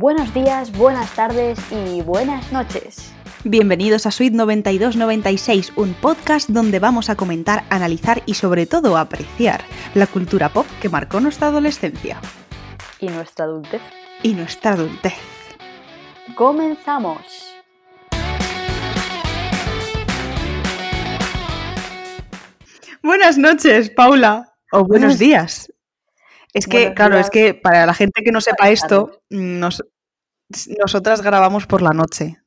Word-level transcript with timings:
Buenos 0.00 0.32
días, 0.32 0.70
buenas 0.78 1.12
tardes 1.16 1.58
y 1.72 2.02
buenas 2.02 2.52
noches. 2.52 3.12
Bienvenidos 3.42 4.06
a 4.06 4.12
Suite 4.12 4.36
9296, 4.36 5.72
un 5.74 5.92
podcast 5.94 6.48
donde 6.50 6.78
vamos 6.78 7.10
a 7.10 7.16
comentar, 7.16 7.64
analizar 7.68 8.22
y 8.24 8.34
sobre 8.34 8.66
todo 8.66 8.96
apreciar 8.96 9.64
la 9.96 10.06
cultura 10.06 10.50
pop 10.50 10.66
que 10.80 10.88
marcó 10.88 11.18
nuestra 11.18 11.48
adolescencia. 11.48 12.20
Y 13.00 13.08
nuestra 13.08 13.46
adultez. 13.46 13.82
Y 14.22 14.34
nuestra 14.34 14.74
adultez. 14.74 15.14
Comenzamos. 16.36 17.56
Buenas 23.02 23.36
noches, 23.36 23.90
Paula. 23.90 24.54
O 24.70 24.84
buenos 24.84 25.18
días. 25.18 25.72
Es 26.54 26.66
que, 26.66 26.78
Buenos 26.78 26.94
claro, 26.94 27.14
días. 27.16 27.26
es 27.26 27.30
que 27.30 27.54
para 27.54 27.86
la 27.86 27.94
gente 27.94 28.22
que 28.24 28.32
no 28.32 28.40
sepa 28.40 28.70
esto, 28.70 29.22
nos- 29.30 29.84
nosotras 30.78 31.20
grabamos 31.22 31.66
por 31.66 31.82
la 31.82 31.90
noche. 31.90 32.38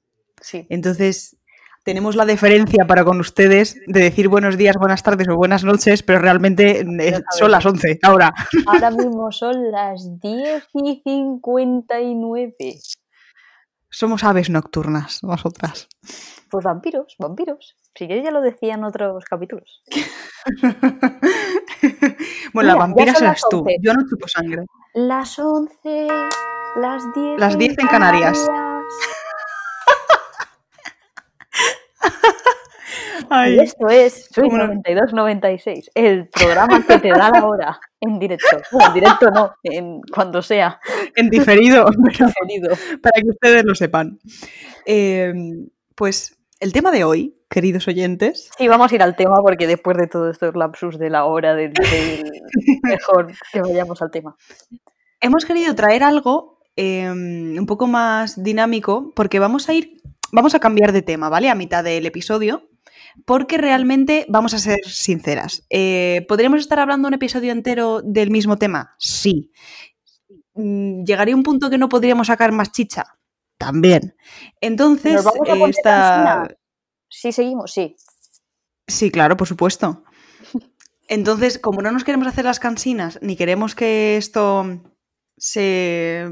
Sí. 0.41 0.65
Entonces, 0.69 1.37
tenemos 1.83 2.15
la 2.15 2.25
deferencia 2.25 2.85
para 2.85 3.03
con 3.03 3.19
ustedes 3.19 3.75
de 3.87 3.99
decir 4.01 4.27
buenos 4.27 4.57
días, 4.57 4.75
buenas 4.77 5.03
tardes 5.03 5.27
o 5.29 5.35
buenas 5.35 5.63
noches, 5.63 6.01
pero 6.03 6.19
realmente 6.19 6.79
eh, 6.81 6.83
sabemos. 6.85 7.23
son 7.37 7.51
las 7.51 7.65
11 7.65 7.99
ahora. 8.01 8.33
Ahora 8.67 8.89
mismo 8.91 9.31
son 9.31 9.71
las 9.71 10.20
10 10.20 10.67
y 10.73 11.01
59. 11.05 12.53
Somos 13.89 14.23
aves 14.23 14.49
nocturnas, 14.49 15.21
nosotras. 15.23 15.87
Pues 16.49 16.63
vampiros, 16.65 17.15
vampiros. 17.20 17.75
Si 17.95 18.07
queréis 18.07 18.23
ya 18.25 18.31
lo 18.31 18.41
decía 18.41 18.75
en 18.75 18.83
otros 18.83 19.25
capítulos. 19.25 19.83
bueno, 22.53 22.67
la 22.67 22.73
Mira, 22.73 22.73
ya 22.73 22.75
vampira 22.75 23.13
serás 23.15 23.41
tú. 23.49 23.59
11. 23.59 23.75
Yo 23.81 23.93
no 23.93 24.01
chupo 24.09 24.27
sangre. 24.27 24.65
Las 24.93 25.37
11, 25.37 26.07
las 26.77 27.13
10. 27.13 27.39
Las 27.39 27.57
10 27.57 27.77
en 27.79 27.87
Canarias. 27.87 28.48
Y 33.48 33.59
esto 33.59 33.87
es 33.87 34.27
Soy 34.29 34.43
¿Cómo 34.49 34.57
no? 34.57 34.67
9296, 34.67 35.91
el 35.95 36.27
programa 36.27 36.85
que 36.85 36.99
te 36.99 37.09
da 37.09 37.29
la 37.29 37.45
hora 37.45 37.79
en 38.01 38.20
directo. 38.20 38.57
Bueno, 38.71 38.87
en 38.89 38.93
directo 38.93 39.31
no, 39.31 39.53
en 39.63 40.01
cuando 40.13 40.41
sea 40.41 40.79
En 41.15 41.29
diferido, 41.29 41.85
pero 41.85 42.27
diferido. 42.27 42.76
para 43.01 43.21
que 43.21 43.29
ustedes 43.29 43.63
lo 43.63 43.73
sepan. 43.73 44.20
Eh, 44.85 45.33
pues 45.95 46.37
el 46.62 46.71
tema 46.73 46.91
de 46.91 47.04
hoy, 47.04 47.35
queridos 47.49 47.87
oyentes, 47.87 48.49
Sí, 48.57 48.67
vamos 48.67 48.91
a 48.91 48.95
ir 48.95 49.01
al 49.04 49.15
tema 49.17 49.41
porque 49.41 49.67
después 49.67 49.98
de 49.98 50.07
todo 50.07 50.29
estos 50.29 50.55
lapsus 50.55 50.98
de 50.98 51.09
la 51.09 51.26
hora 51.26 51.54
del, 51.55 51.73
del- 51.73 52.31
mejor 52.84 53.34
que 53.51 53.59
vayamos 53.62 54.01
al 54.01 54.12
tema. 54.12 54.35
hemos 55.20 55.43
querido 55.45 55.76
traer 55.76 56.04
algo 56.04 56.59
eh, 56.77 57.09
un 57.12 57.65
poco 57.67 57.87
más 57.87 58.41
dinámico 58.41 59.12
porque 59.15 59.39
vamos 59.39 59.67
a 59.67 59.73
ir, 59.73 60.01
vamos 60.32 60.55
a 60.55 60.59
cambiar 60.59 60.91
de 60.93 61.01
tema, 61.01 61.27
¿vale? 61.29 61.49
A 61.49 61.55
mitad 61.55 61.84
del 61.84 62.05
episodio. 62.05 62.67
Porque 63.26 63.57
realmente, 63.57 64.25
vamos 64.29 64.53
a 64.53 64.59
ser 64.59 64.79
sinceras, 64.85 65.66
eh, 65.69 66.25
¿podríamos 66.29 66.62
estar 66.62 66.79
hablando 66.79 67.09
un 67.09 67.13
episodio 67.13 67.51
entero 67.51 68.01
del 68.01 68.31
mismo 68.31 68.57
tema? 68.57 68.95
Sí. 69.00 69.51
Mm, 70.53 71.03
¿Llegaría 71.03 71.35
un 71.35 71.44
punto 71.44 71.69
que 71.69 71.78
no 71.78 71.89
podríamos 71.89 72.28
sacar 72.28 72.53
más 72.53 72.72
chicha? 72.72 73.03
También. 73.62 74.16
Entonces, 74.59 75.13
¿Nos 75.13 75.25
vamos 75.25 75.47
a 75.47 75.53
eh, 75.53 75.69
esta-? 75.69 76.57
Sí, 77.07 77.31
seguimos, 77.31 77.72
sí. 77.72 77.95
Sí, 78.88 79.12
claro, 79.12 79.38
por 79.38 79.47
supuesto. 79.47 80.03
Entonces, 81.07 81.59
como 81.59 81.84
no 81.84 81.91
nos 81.91 82.03
queremos 82.03 82.28
hacer 82.28 82.45
las 82.45 82.59
cansinas, 82.59 83.19
ni 83.22 83.35
queremos 83.35 83.75
que 83.75 84.17
esto 84.17 84.81
se 85.38 86.28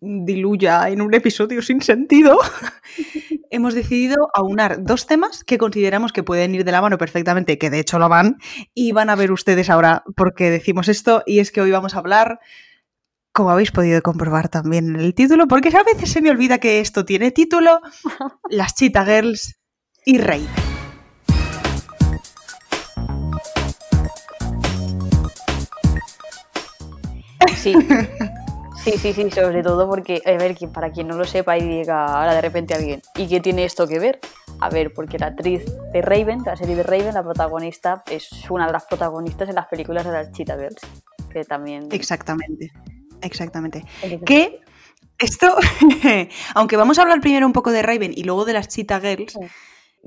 diluya 0.00 0.88
en 0.88 1.00
un 1.00 1.14
episodio 1.14 1.62
sin 1.62 1.80
sentido, 1.80 2.38
hemos 3.50 3.74
decidido 3.74 4.28
aunar 4.34 4.82
dos 4.82 5.06
temas 5.06 5.44
que 5.44 5.58
consideramos 5.58 6.12
que 6.12 6.24
pueden 6.24 6.56
ir 6.56 6.64
de 6.64 6.72
la 6.72 6.80
mano 6.80 6.98
perfectamente, 6.98 7.56
que 7.56 7.70
de 7.70 7.78
hecho 7.78 8.00
lo 8.00 8.08
van, 8.08 8.38
y 8.74 8.90
van 8.90 9.10
a 9.10 9.16
ver 9.16 9.30
ustedes 9.30 9.70
ahora 9.70 10.02
por 10.16 10.34
qué 10.34 10.50
decimos 10.50 10.88
esto, 10.88 11.22
y 11.24 11.38
es 11.38 11.52
que 11.52 11.60
hoy 11.60 11.70
vamos 11.70 11.94
a 11.94 11.98
hablar, 11.98 12.40
como 13.34 13.50
habéis 13.50 13.72
podido 13.72 14.00
comprobar 14.00 14.48
también 14.48 14.94
en 14.94 15.00
el 15.00 15.12
título, 15.12 15.48
porque 15.48 15.68
a 15.76 15.82
veces 15.82 16.10
se 16.12 16.22
me 16.22 16.30
olvida 16.30 16.58
que 16.58 16.78
esto 16.78 17.04
tiene 17.04 17.32
título, 17.32 17.80
las 18.48 18.74
Cheetah 18.74 19.04
Girls 19.04 19.56
y 20.06 20.18
Rey. 20.18 20.48
Sí. 27.56 27.74
Sí, 28.84 28.92
sí, 28.98 29.14
sí, 29.14 29.30
sobre 29.30 29.62
todo 29.62 29.88
porque, 29.88 30.20
a 30.26 30.30
ver, 30.32 30.54
para 30.72 30.92
quien 30.92 31.08
no 31.08 31.16
lo 31.16 31.24
sepa 31.24 31.56
y 31.56 31.66
diga 31.66 32.04
ahora 32.04 32.34
de 32.34 32.42
repente 32.42 32.74
alguien, 32.74 33.00
¿y 33.16 33.26
qué 33.26 33.40
tiene 33.40 33.64
esto 33.64 33.88
que 33.88 33.98
ver? 33.98 34.20
A 34.60 34.68
ver, 34.68 34.92
porque 34.92 35.18
la 35.18 35.28
actriz 35.28 35.64
de 35.90 36.02
Raven, 36.02 36.40
de 36.40 36.50
la 36.50 36.56
serie 36.56 36.76
de 36.76 36.82
Raven, 36.82 37.14
la 37.14 37.22
protagonista, 37.22 38.04
es 38.10 38.28
una 38.50 38.66
de 38.66 38.72
las 38.72 38.84
protagonistas 38.84 39.48
en 39.48 39.54
las 39.54 39.66
películas 39.68 40.04
de 40.04 40.12
las 40.12 40.30
Cheetah 40.32 40.58
Girls, 40.58 40.82
que 41.32 41.44
también... 41.44 41.88
Exactamente, 41.90 42.70
exactamente. 43.24 43.84
Que 44.24 44.60
esto, 45.18 45.56
aunque 46.54 46.76
vamos 46.76 46.98
a 46.98 47.02
hablar 47.02 47.20
primero 47.20 47.46
un 47.46 47.52
poco 47.52 47.70
de 47.70 47.82
Raven 47.82 48.12
y 48.14 48.24
luego 48.24 48.44
de 48.44 48.52
las 48.52 48.68
Cheetah 48.68 49.00
Girls, 49.00 49.38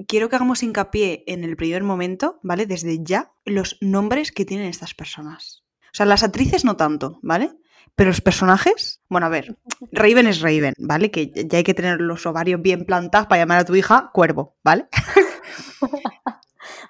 quiero 0.08 0.30
que 0.30 0.36
hagamos 0.36 0.64
hincapié 0.64 1.24
en 1.28 1.44
el 1.44 1.56
primer 1.56 1.84
momento, 1.84 2.40
¿vale? 2.44 2.66
Desde 2.66 3.04
ya, 3.04 3.32
los 3.46 3.78
nombres 3.82 4.32
que 4.32 4.46
tienen 4.46 4.68
estas 4.68 4.94
personas. 4.94 5.64
O 5.86 5.98
sea, 5.98 6.06
las 6.06 6.24
actrices 6.24 6.66
no 6.66 6.76
tanto, 6.76 7.20
¿vale? 7.22 7.52
Pero 7.96 8.10
los 8.10 8.22
personajes, 8.22 9.02
bueno, 9.10 9.26
a 9.26 9.30
ver, 9.30 9.58
Raven 9.92 10.28
es 10.28 10.42
Raven, 10.42 10.74
¿vale? 10.78 11.10
Que 11.10 11.32
ya 11.32 11.58
hay 11.58 11.64
que 11.64 11.74
tener 11.74 12.00
los 12.00 12.26
ovarios 12.26 12.62
bien 12.62 12.86
plantados 12.86 13.28
para 13.28 13.42
llamar 13.42 13.60
a 13.60 13.66
tu 13.66 13.76
hija 13.76 14.12
cuervo, 14.14 14.56
¿vale? 14.64 14.88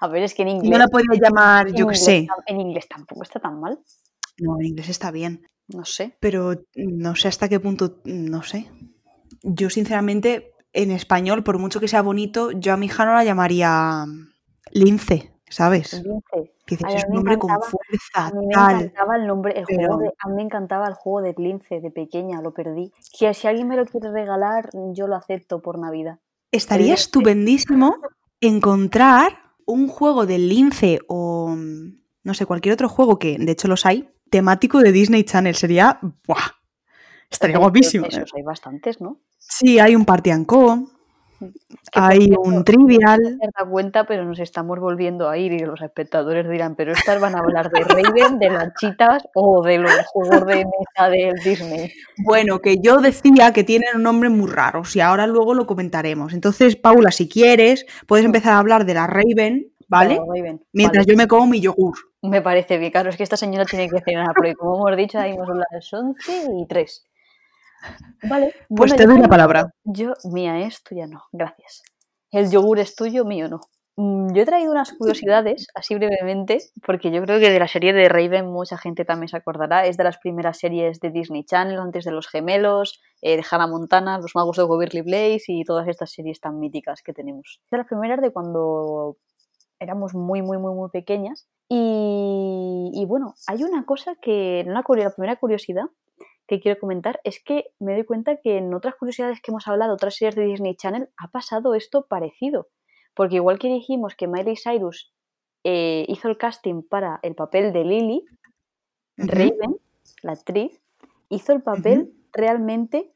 A 0.00 0.08
ver, 0.08 0.22
es 0.22 0.34
que 0.34 0.42
en 0.42 0.48
inglés... 0.48 0.70
No 0.70 0.78
la 0.78 0.88
podía 0.88 1.20
llamar, 1.20 1.72
yo 1.72 1.86
qué 1.88 1.94
sé. 1.96 2.26
En 2.46 2.60
inglés 2.60 2.86
tampoco 2.88 3.22
está 3.22 3.40
tan 3.40 3.58
mal, 3.58 3.78
No, 4.38 4.56
en 4.58 4.66
inglés 4.66 4.88
está 4.88 5.10
bien. 5.10 5.48
No 5.68 5.84
sé. 5.84 6.16
pero 6.20 6.54
no 6.76 7.14
sé 7.16 7.28
hasta 7.28 7.48
qué 7.48 7.60
punto, 7.60 8.00
no 8.04 8.42
sé. 8.42 8.70
Yo 9.42 9.70
sinceramente, 9.70 10.52
en 10.72 10.90
español, 10.90 11.44
por 11.44 11.58
mucho 11.58 11.80
que 11.80 11.88
sea 11.88 12.02
bonito, 12.02 12.50
yo 12.52 12.72
a 12.72 12.76
mi 12.76 12.86
hija 12.86 13.04
no 13.04 13.12
la 13.14 13.24
llamaría 13.24 14.04
Lince, 14.72 15.32
¿sabes? 15.48 16.02
Lince. 16.04 16.52
Que 16.66 16.76
dices, 16.76 16.96
es 16.96 17.04
un 17.08 17.14
nombre 17.14 17.38
con 17.38 17.50
fuerza, 17.62 18.26
A 18.26 18.30
mí 18.32 18.46
me 18.46 18.52
tal. 18.54 18.74
encantaba 18.82 19.16
el 19.16 19.26
nombre, 19.26 19.58
el 19.58 19.64
pero- 19.66 19.86
juego 19.88 20.02
de, 20.02 20.08
a 20.18 20.28
mí 20.28 20.34
me 20.36 20.42
encantaba 20.42 20.86
el 20.86 20.94
juego 20.94 21.22
de 21.22 21.34
Lince 21.38 21.80
de 21.80 21.90
pequeña, 21.90 22.42
lo 22.42 22.52
perdí. 22.52 22.92
Que 23.18 23.32
si 23.32 23.46
alguien 23.46 23.68
me 23.68 23.76
lo 23.76 23.86
quiere 23.86 24.10
regalar, 24.10 24.68
yo 24.92 25.06
lo 25.06 25.16
acepto 25.16 25.62
por 25.62 25.78
Navidad. 25.78 26.18
Estaría 26.52 26.92
estupendísimo 26.94 27.94
encontrar 28.42 29.38
un 29.66 29.88
juego 29.88 30.26
de 30.26 30.38
Lince 30.38 31.00
o, 31.08 31.48
mm, 31.56 31.98
no 32.24 32.34
sé, 32.34 32.46
cualquier 32.46 32.72
otro 32.74 32.88
juego 32.88 33.18
que, 33.18 33.36
de 33.38 33.52
hecho 33.52 33.68
los 33.68 33.84
hay, 33.86 34.08
temático 34.30 34.80
de 34.80 34.92
Disney 34.92 35.24
Channel. 35.24 35.54
Sería, 35.54 35.98
¡buah! 36.26 36.38
Estaría 37.30 37.54
Pero 37.54 37.64
guapísimo. 37.64 38.06
Esos 38.06 38.30
hay 38.34 38.42
bastantes, 38.42 39.00
¿no? 39.00 39.20
Sí, 39.38 39.78
hay 39.78 39.94
un 39.94 40.04
Party 40.04 40.30
and 40.30 40.46
Co, 40.46 40.88
hay 41.94 42.32
un 42.36 42.64
Trivial. 42.64 43.20
no 43.20 43.28
se 43.28 43.50
da 43.56 43.70
cuenta, 43.70 44.04
pero 44.04 44.24
nos 44.24 44.38
estamos 44.40 44.78
volviendo 44.80 45.28
a 45.28 45.38
ir 45.38 45.52
y 45.52 45.60
los 45.60 45.80
espectadores 45.80 46.48
dirán, 46.48 46.74
pero 46.74 46.92
estas 46.92 47.20
van 47.20 47.36
a 47.36 47.38
hablar 47.38 47.70
de 47.70 47.80
Raven, 47.80 48.38
de 48.38 48.50
las 48.50 48.74
chitas 48.74 49.22
o 49.34 49.62
de 49.62 49.78
los 49.78 50.06
juegos 50.06 50.46
de 50.46 50.64
mesa 50.64 51.08
del 51.10 51.34
Disney. 51.44 51.92
Bueno, 52.18 52.58
que 52.58 52.78
yo 52.78 52.98
decía 52.98 53.52
que 53.52 53.64
tienen 53.64 53.96
un 53.96 54.02
nombre 54.02 54.28
muy 54.28 54.50
raro 54.50 54.82
y 54.92 55.00
ahora 55.00 55.26
luego 55.26 55.54
lo 55.54 55.66
comentaremos. 55.66 56.32
Entonces, 56.34 56.76
Paula, 56.76 57.10
si 57.10 57.28
quieres, 57.28 57.86
puedes 58.06 58.24
empezar 58.24 58.54
a 58.54 58.58
hablar 58.58 58.84
de 58.84 58.94
la 58.94 59.06
Raven, 59.06 59.72
¿vale? 59.88 60.16
Claro, 60.16 60.32
Raven. 60.34 60.64
Mientras 60.72 61.06
Vale, 61.06 61.12
yo 61.12 61.16
me 61.16 61.28
como 61.28 61.46
mi 61.46 61.60
yogur. 61.60 61.96
Me 62.22 62.42
parece 62.42 62.78
bien, 62.78 62.90
claro, 62.90 63.10
es 63.10 63.16
que 63.16 63.22
esta 63.22 63.36
señora 63.36 63.64
tiene 63.64 63.88
que 63.88 64.00
cenar, 64.00 64.34
porque 64.34 64.54
como 64.54 64.88
hemos 64.88 64.96
dicho, 64.96 65.18
ahí 65.18 65.36
son 65.36 65.58
las 65.58 65.92
11 65.92 66.48
y 66.60 66.66
3. 66.66 67.04
Vale. 68.28 68.54
Pues 68.68 68.90
bueno, 68.90 68.96
te 68.96 69.06
doy 69.06 69.18
la 69.20 69.28
palabra. 69.28 69.70
Yo, 69.84 70.14
mía 70.24 70.58
es, 70.60 70.82
tuya 70.82 71.06
no, 71.06 71.24
gracias. 71.32 71.82
El 72.30 72.50
yogur 72.50 72.78
es 72.80 72.94
tuyo, 72.96 73.24
mío 73.24 73.48
no. 73.48 73.60
Mm, 73.96 74.32
Yo 74.34 74.42
he 74.42 74.46
traído 74.46 74.70
unas 74.72 74.92
curiosidades, 74.92 75.66
así 75.74 75.94
brevemente, 75.94 76.58
porque 76.84 77.10
yo 77.10 77.22
creo 77.22 77.40
que 77.40 77.50
de 77.50 77.58
la 77.58 77.68
serie 77.68 77.92
de 77.92 78.08
Raven 78.08 78.46
mucha 78.46 78.78
gente 78.78 79.04
también 79.04 79.28
se 79.28 79.36
acordará. 79.36 79.86
Es 79.86 79.96
de 79.96 80.04
las 80.04 80.18
primeras 80.18 80.58
series 80.58 81.00
de 81.00 81.10
Disney 81.10 81.44
Channel, 81.44 81.78
antes 81.78 82.04
de 82.04 82.12
Los 82.12 82.28
Gemelos, 82.28 83.00
eh, 83.22 83.36
de 83.36 83.44
Hannah 83.48 83.66
Montana, 83.68 84.18
Los 84.18 84.34
Magos 84.34 84.56
de 84.56 84.64
Waverly 84.64 85.02
Place 85.02 85.44
y 85.48 85.64
todas 85.64 85.88
estas 85.88 86.10
series 86.10 86.40
tan 86.40 86.58
míticas 86.60 87.02
que 87.02 87.12
tenemos. 87.12 87.60
De 87.70 87.78
las 87.78 87.86
primeras 87.86 88.20
de 88.20 88.30
cuando 88.32 89.16
éramos 89.80 90.14
muy, 90.14 90.42
muy, 90.42 90.58
muy, 90.58 90.74
muy 90.74 90.90
pequeñas. 90.90 91.46
Y, 91.68 92.90
y 92.94 93.04
bueno, 93.04 93.34
hay 93.46 93.62
una 93.62 93.84
cosa 93.84 94.16
que, 94.20 94.64
una, 94.66 94.82
la 94.86 95.10
primera 95.10 95.36
curiosidad 95.36 95.84
que 96.46 96.60
quiero 96.60 96.80
comentar 96.80 97.20
es 97.24 97.42
que 97.44 97.66
me 97.78 97.92
doy 97.92 98.04
cuenta 98.04 98.38
que 98.42 98.56
en 98.56 98.72
otras 98.72 98.94
curiosidades 98.94 99.40
que 99.42 99.50
hemos 99.50 99.68
hablado, 99.68 99.92
otras 99.92 100.16
series 100.16 100.34
de 100.34 100.46
Disney 100.46 100.74
Channel, 100.74 101.10
ha 101.18 101.30
pasado 101.30 101.74
esto 101.74 102.06
parecido. 102.06 102.68
Porque 103.14 103.36
igual 103.36 103.58
que 103.58 103.68
dijimos 103.68 104.14
que 104.16 104.28
Miley 104.28 104.56
Cyrus 104.56 105.12
eh, 105.64 106.06
hizo 106.08 106.28
el 106.28 106.38
casting 106.38 106.82
para 106.82 107.20
el 107.22 107.34
papel 107.34 107.72
de 107.72 107.84
Lily. 107.84 108.24
Raven, 109.18 109.76
la 110.22 110.32
actriz, 110.32 110.80
hizo 111.28 111.52
el 111.52 111.62
papel 111.62 112.14
realmente 112.32 113.12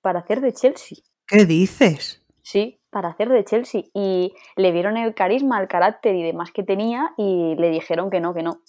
para 0.00 0.20
hacer 0.20 0.40
de 0.40 0.52
Chelsea. 0.52 0.98
¿Qué 1.26 1.44
dices? 1.44 2.22
Sí, 2.50 2.80
para 2.90 3.10
hacer 3.10 3.28
de 3.28 3.44
Chelsea. 3.44 3.84
Y 3.94 4.34
le 4.56 4.72
vieron 4.72 4.96
el 4.96 5.14
carisma, 5.14 5.60
el 5.60 5.68
carácter 5.68 6.16
y 6.16 6.24
demás 6.24 6.50
que 6.50 6.64
tenía 6.64 7.12
y 7.16 7.54
le 7.54 7.70
dijeron 7.70 8.10
que 8.10 8.18
no, 8.18 8.34
que 8.34 8.42
no, 8.42 8.62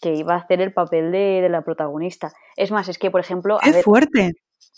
que 0.00 0.14
iba 0.14 0.34
a 0.34 0.38
hacer 0.38 0.60
el 0.60 0.72
papel 0.72 1.10
de, 1.10 1.48
la 1.50 1.62
protagonista. 1.62 2.32
Es 2.56 2.70
más, 2.70 2.88
es 2.88 2.96
que, 2.96 3.10
por 3.10 3.20
ejemplo... 3.20 3.58
¡Qué 3.60 3.82
fuerte! 3.82 4.34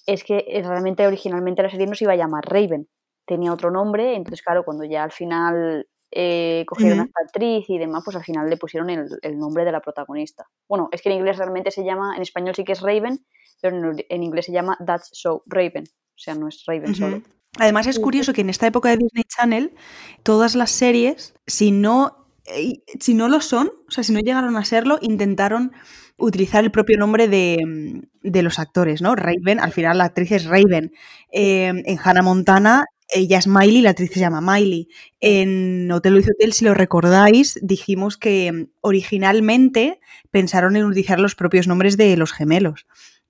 Es 0.06 0.24
que 0.24 0.46
eh, 0.48 0.62
realmente 0.62 1.06
originalmente 1.06 1.62
la 1.62 1.68
serie 1.68 1.86
no 1.86 1.94
se 1.94 2.04
iba 2.04 2.14
a 2.14 2.16
llamar 2.16 2.46
Raven, 2.46 2.88
tenía 3.26 3.52
otro 3.52 3.70
nombre, 3.70 4.14
entonces 4.14 4.40
claro, 4.40 4.64
cuando 4.64 4.84
ya 4.84 5.04
al 5.04 5.12
final 5.12 5.86
eh, 6.10 6.64
cogieron 6.66 7.00
a 7.00 7.04
esta 7.04 7.20
actriz 7.26 7.68
y 7.68 7.76
demás, 7.76 8.04
pues 8.06 8.16
al 8.16 8.24
final 8.24 8.48
le 8.48 8.56
pusieron 8.56 8.88
el, 8.88 9.38
nombre 9.38 9.66
de 9.66 9.72
la 9.72 9.80
protagonista. 9.80 10.46
Bueno, 10.66 10.88
es 10.92 11.02
que 11.02 11.10
en 11.10 11.16
inglés 11.16 11.36
realmente 11.36 11.70
se 11.70 11.84
llama, 11.84 12.16
en 12.16 12.22
español 12.22 12.54
sí 12.54 12.64
que 12.64 12.72
es 12.72 12.80
Raven, 12.80 13.18
pero 13.60 13.92
en, 14.08 14.22
inglés 14.22 14.46
se 14.46 14.52
llama 14.52 14.78
That's 14.86 15.10
So 15.12 15.42
Raven, 15.44 15.84
o 15.84 16.18
sea, 16.18 16.34
no 16.34 16.48
es 16.48 16.64
Raven 16.66 16.94
solo. 16.94 17.20
Además 17.58 17.86
es 17.86 17.98
curioso 17.98 18.32
que 18.32 18.42
en 18.42 18.50
esta 18.50 18.66
época 18.66 18.90
de 18.90 18.98
Disney 18.98 19.24
Channel, 19.24 19.74
todas 20.22 20.54
las 20.54 20.70
series, 20.70 21.34
si 21.46 21.70
no, 21.70 22.26
eh, 22.46 22.82
si 23.00 23.14
no 23.14 23.28
lo 23.28 23.40
son, 23.40 23.70
o 23.88 23.90
sea, 23.90 24.04
si 24.04 24.12
no 24.12 24.20
llegaron 24.20 24.56
a 24.56 24.64
serlo, 24.64 24.98
intentaron 25.00 25.72
utilizar 26.18 26.64
el 26.64 26.70
propio 26.70 26.98
nombre 26.98 27.28
de, 27.28 28.42
los 28.42 28.58
actores, 28.58 29.02
¿no? 29.02 29.14
Raven, 29.14 29.60
al 29.60 29.72
final 29.72 29.98
la 29.98 30.04
actriz 30.04 30.32
es 30.32 30.44
Raven. 30.44 30.92
Eh, 31.30 31.72
en 31.84 31.98
Hannah 32.02 32.22
Montana 32.22 32.84
ella 33.08 33.38
es 33.38 33.46
Miley, 33.46 33.82
la 33.82 33.90
actriz 33.90 34.10
se 34.12 34.20
llama 34.20 34.40
Miley. 34.40 34.88
En 35.20 35.90
Hotel 35.92 36.14
Luis 36.14 36.28
Hotel, 36.28 36.52
si 36.52 36.64
lo 36.64 36.74
recordáis, 36.74 37.58
dijimos 37.62 38.16
que 38.16 38.68
originalmente 38.80 40.00
pensaron 40.30 40.76
en 40.76 40.84
utilizar 40.84 41.20
los 41.20 41.34
propios 41.34 41.68
nombres 41.68 41.96
de 41.96 42.16
los 42.16 42.32
gemelos. 42.32 42.86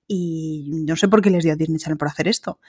Y 0.07 0.69
no 0.87 0.95
sé 0.95 1.07
por 1.07 1.21
qué 1.21 1.29
les 1.29 1.43
dio 1.43 1.53
a 1.53 1.57
Disney 1.57 1.79
Channel 1.79 1.97
por 1.97 2.07
hacer 2.07 2.27
esto, 2.27 2.59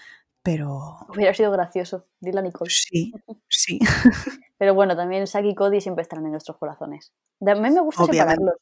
pero... 0.42 0.98
Hubiera 1.08 1.34
sido 1.34 1.50
gracioso, 1.50 2.04
dile 2.20 2.40
a 2.40 2.42
Nicole. 2.42 2.70
Sí, 2.70 3.12
sí. 3.48 3.78
Pero 4.58 4.74
bueno, 4.74 4.96
también 4.96 5.26
Saki 5.26 5.50
y 5.50 5.54
Cody 5.54 5.80
siempre 5.80 6.02
estarán 6.02 6.24
en 6.24 6.32
nuestros 6.32 6.58
corazones. 6.58 7.12
A 7.46 7.54
mí 7.54 7.70
me 7.70 7.80
gusta 7.80 8.04
separarlos, 8.04 8.56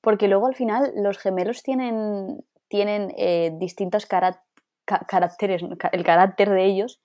porque 0.00 0.26
luego 0.26 0.46
al 0.46 0.54
final 0.54 0.92
los 0.96 1.18
gemelos 1.18 1.62
tienen, 1.62 2.42
tienen 2.68 3.12
eh, 3.18 3.52
distintos 3.58 4.06
caracteres, 4.06 5.62
el 5.92 6.04
carácter 6.04 6.48
de 6.48 6.64
ellos 6.64 7.00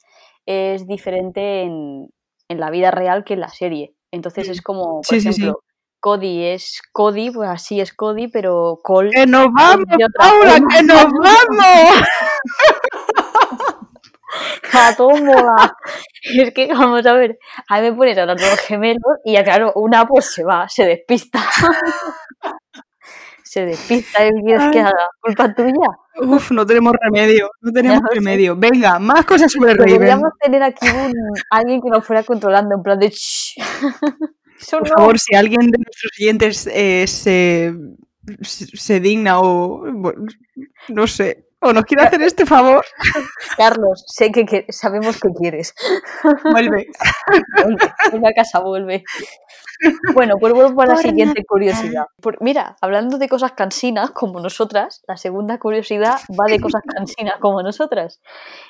es 0.46 0.88
diferente 0.88 1.64
en, 1.64 2.10
la 2.48 2.72
vida 2.72 2.92
real 2.92 3.26
que 3.26 3.34
en 3.34 3.42
la 3.42 3.50
serie. 3.50 3.94
Entonces 4.12 4.48
es 4.48 4.62
como, 4.62 5.02
por 5.02 5.18
ejemplo, 5.18 5.60
Cody 6.00 6.46
es 6.46 6.82
Cody, 6.94 7.32
pues 7.32 7.50
así 7.50 7.82
es 7.82 7.94
Cody, 7.94 8.30
pero 8.30 8.80
Cole. 8.82 9.12
¡Que 9.12 9.26
nos 9.26 9.48
vamos, 9.54 9.86
Paula! 10.18 10.62
¡Que 10.74 10.84
nos 10.84 11.04
vamos! 11.04 12.08
a 14.78 14.96
todo 14.96 15.16
moda. 15.18 15.76
Es 16.24 16.54
que, 16.54 16.68
vamos 16.68 17.06
a 17.06 17.14
ver, 17.14 17.38
a 17.70 17.82
mí 17.82 17.90
me 17.90 17.94
pones 17.94 18.18
a 18.18 18.26
los 18.26 18.42
gemelos 18.60 19.18
y 19.26 19.34
ya 19.34 19.44
claro, 19.44 19.74
una 19.76 20.08
pues 20.08 20.26
se 20.26 20.44
va, 20.44 20.68
se 20.70 20.86
despista. 20.86 21.40
se 23.44 23.66
despista 23.66 24.26
y 24.26 24.32
quieres 24.44 24.72
que 24.72 24.80
haga 24.80 25.10
culpa 25.22 25.54
tuya. 25.54 25.88
Uf, 26.20 26.52
no 26.52 26.66
tenemos 26.66 26.94
remedio, 27.02 27.50
no 27.62 27.72
tenemos 27.72 28.02
remedio. 28.14 28.56
Venga, 28.56 29.00
más 29.00 29.26
cosas 29.26 29.52
sobre 29.52 29.74
Raven. 29.74 29.96
Podríamos 29.96 30.32
tener 30.40 30.64
aquí 30.64 30.88
un, 30.88 31.14
alguien 31.50 31.82
que 31.82 31.90
nos 31.90 32.06
fuera 32.06 32.24
controlando, 32.24 32.76
en 32.76 32.84
plan 32.84 33.00
de... 33.00 33.14
Por 34.72 34.88
favor, 34.88 35.20
si 35.20 35.36
alguien 35.36 35.70
de 35.70 35.78
nuestros 35.78 36.12
siguientes 36.16 36.68
eh, 36.74 37.06
se, 37.08 37.74
se, 38.42 39.00
digna 39.00 39.40
o... 39.40 39.86
no 40.90 41.08
sé, 41.08 41.47
o 41.68 41.74
nos 41.74 41.86
quiere 41.86 42.04
hacer 42.04 42.22
este 42.22 42.46
favor. 42.46 42.86
Carlos, 43.58 44.04
sé 44.08 44.32
que, 44.32 44.66
sabemos 44.70 45.20
que 45.20 45.30
quieres. 45.38 45.74
Vuelve. 46.52 46.88
vuelve. 47.64 48.28
A 48.28 48.34
casa, 48.34 48.60
vuelve. 48.60 49.04
Bueno, 50.14 50.36
pues 50.40 50.54
vuelvo 50.54 50.82
a 50.82 50.86
la 50.88 50.98
siguiente 50.98 51.44
curiosidad. 51.46 52.06
mira, 52.42 52.76
hablando 52.82 53.18
de 53.18 53.30
cosas 53.30 53.52
cansinas 53.52 54.12
como 54.12 54.40
nosotras, 54.40 55.04
la 55.08 55.18
segunda 55.18 55.60
curiosidad 55.60 56.20
va 56.32 56.52
de 56.52 56.60
cosas 56.60 56.82
cansinas 56.84 57.36
como 57.40 57.62
nosotras. 57.62 58.22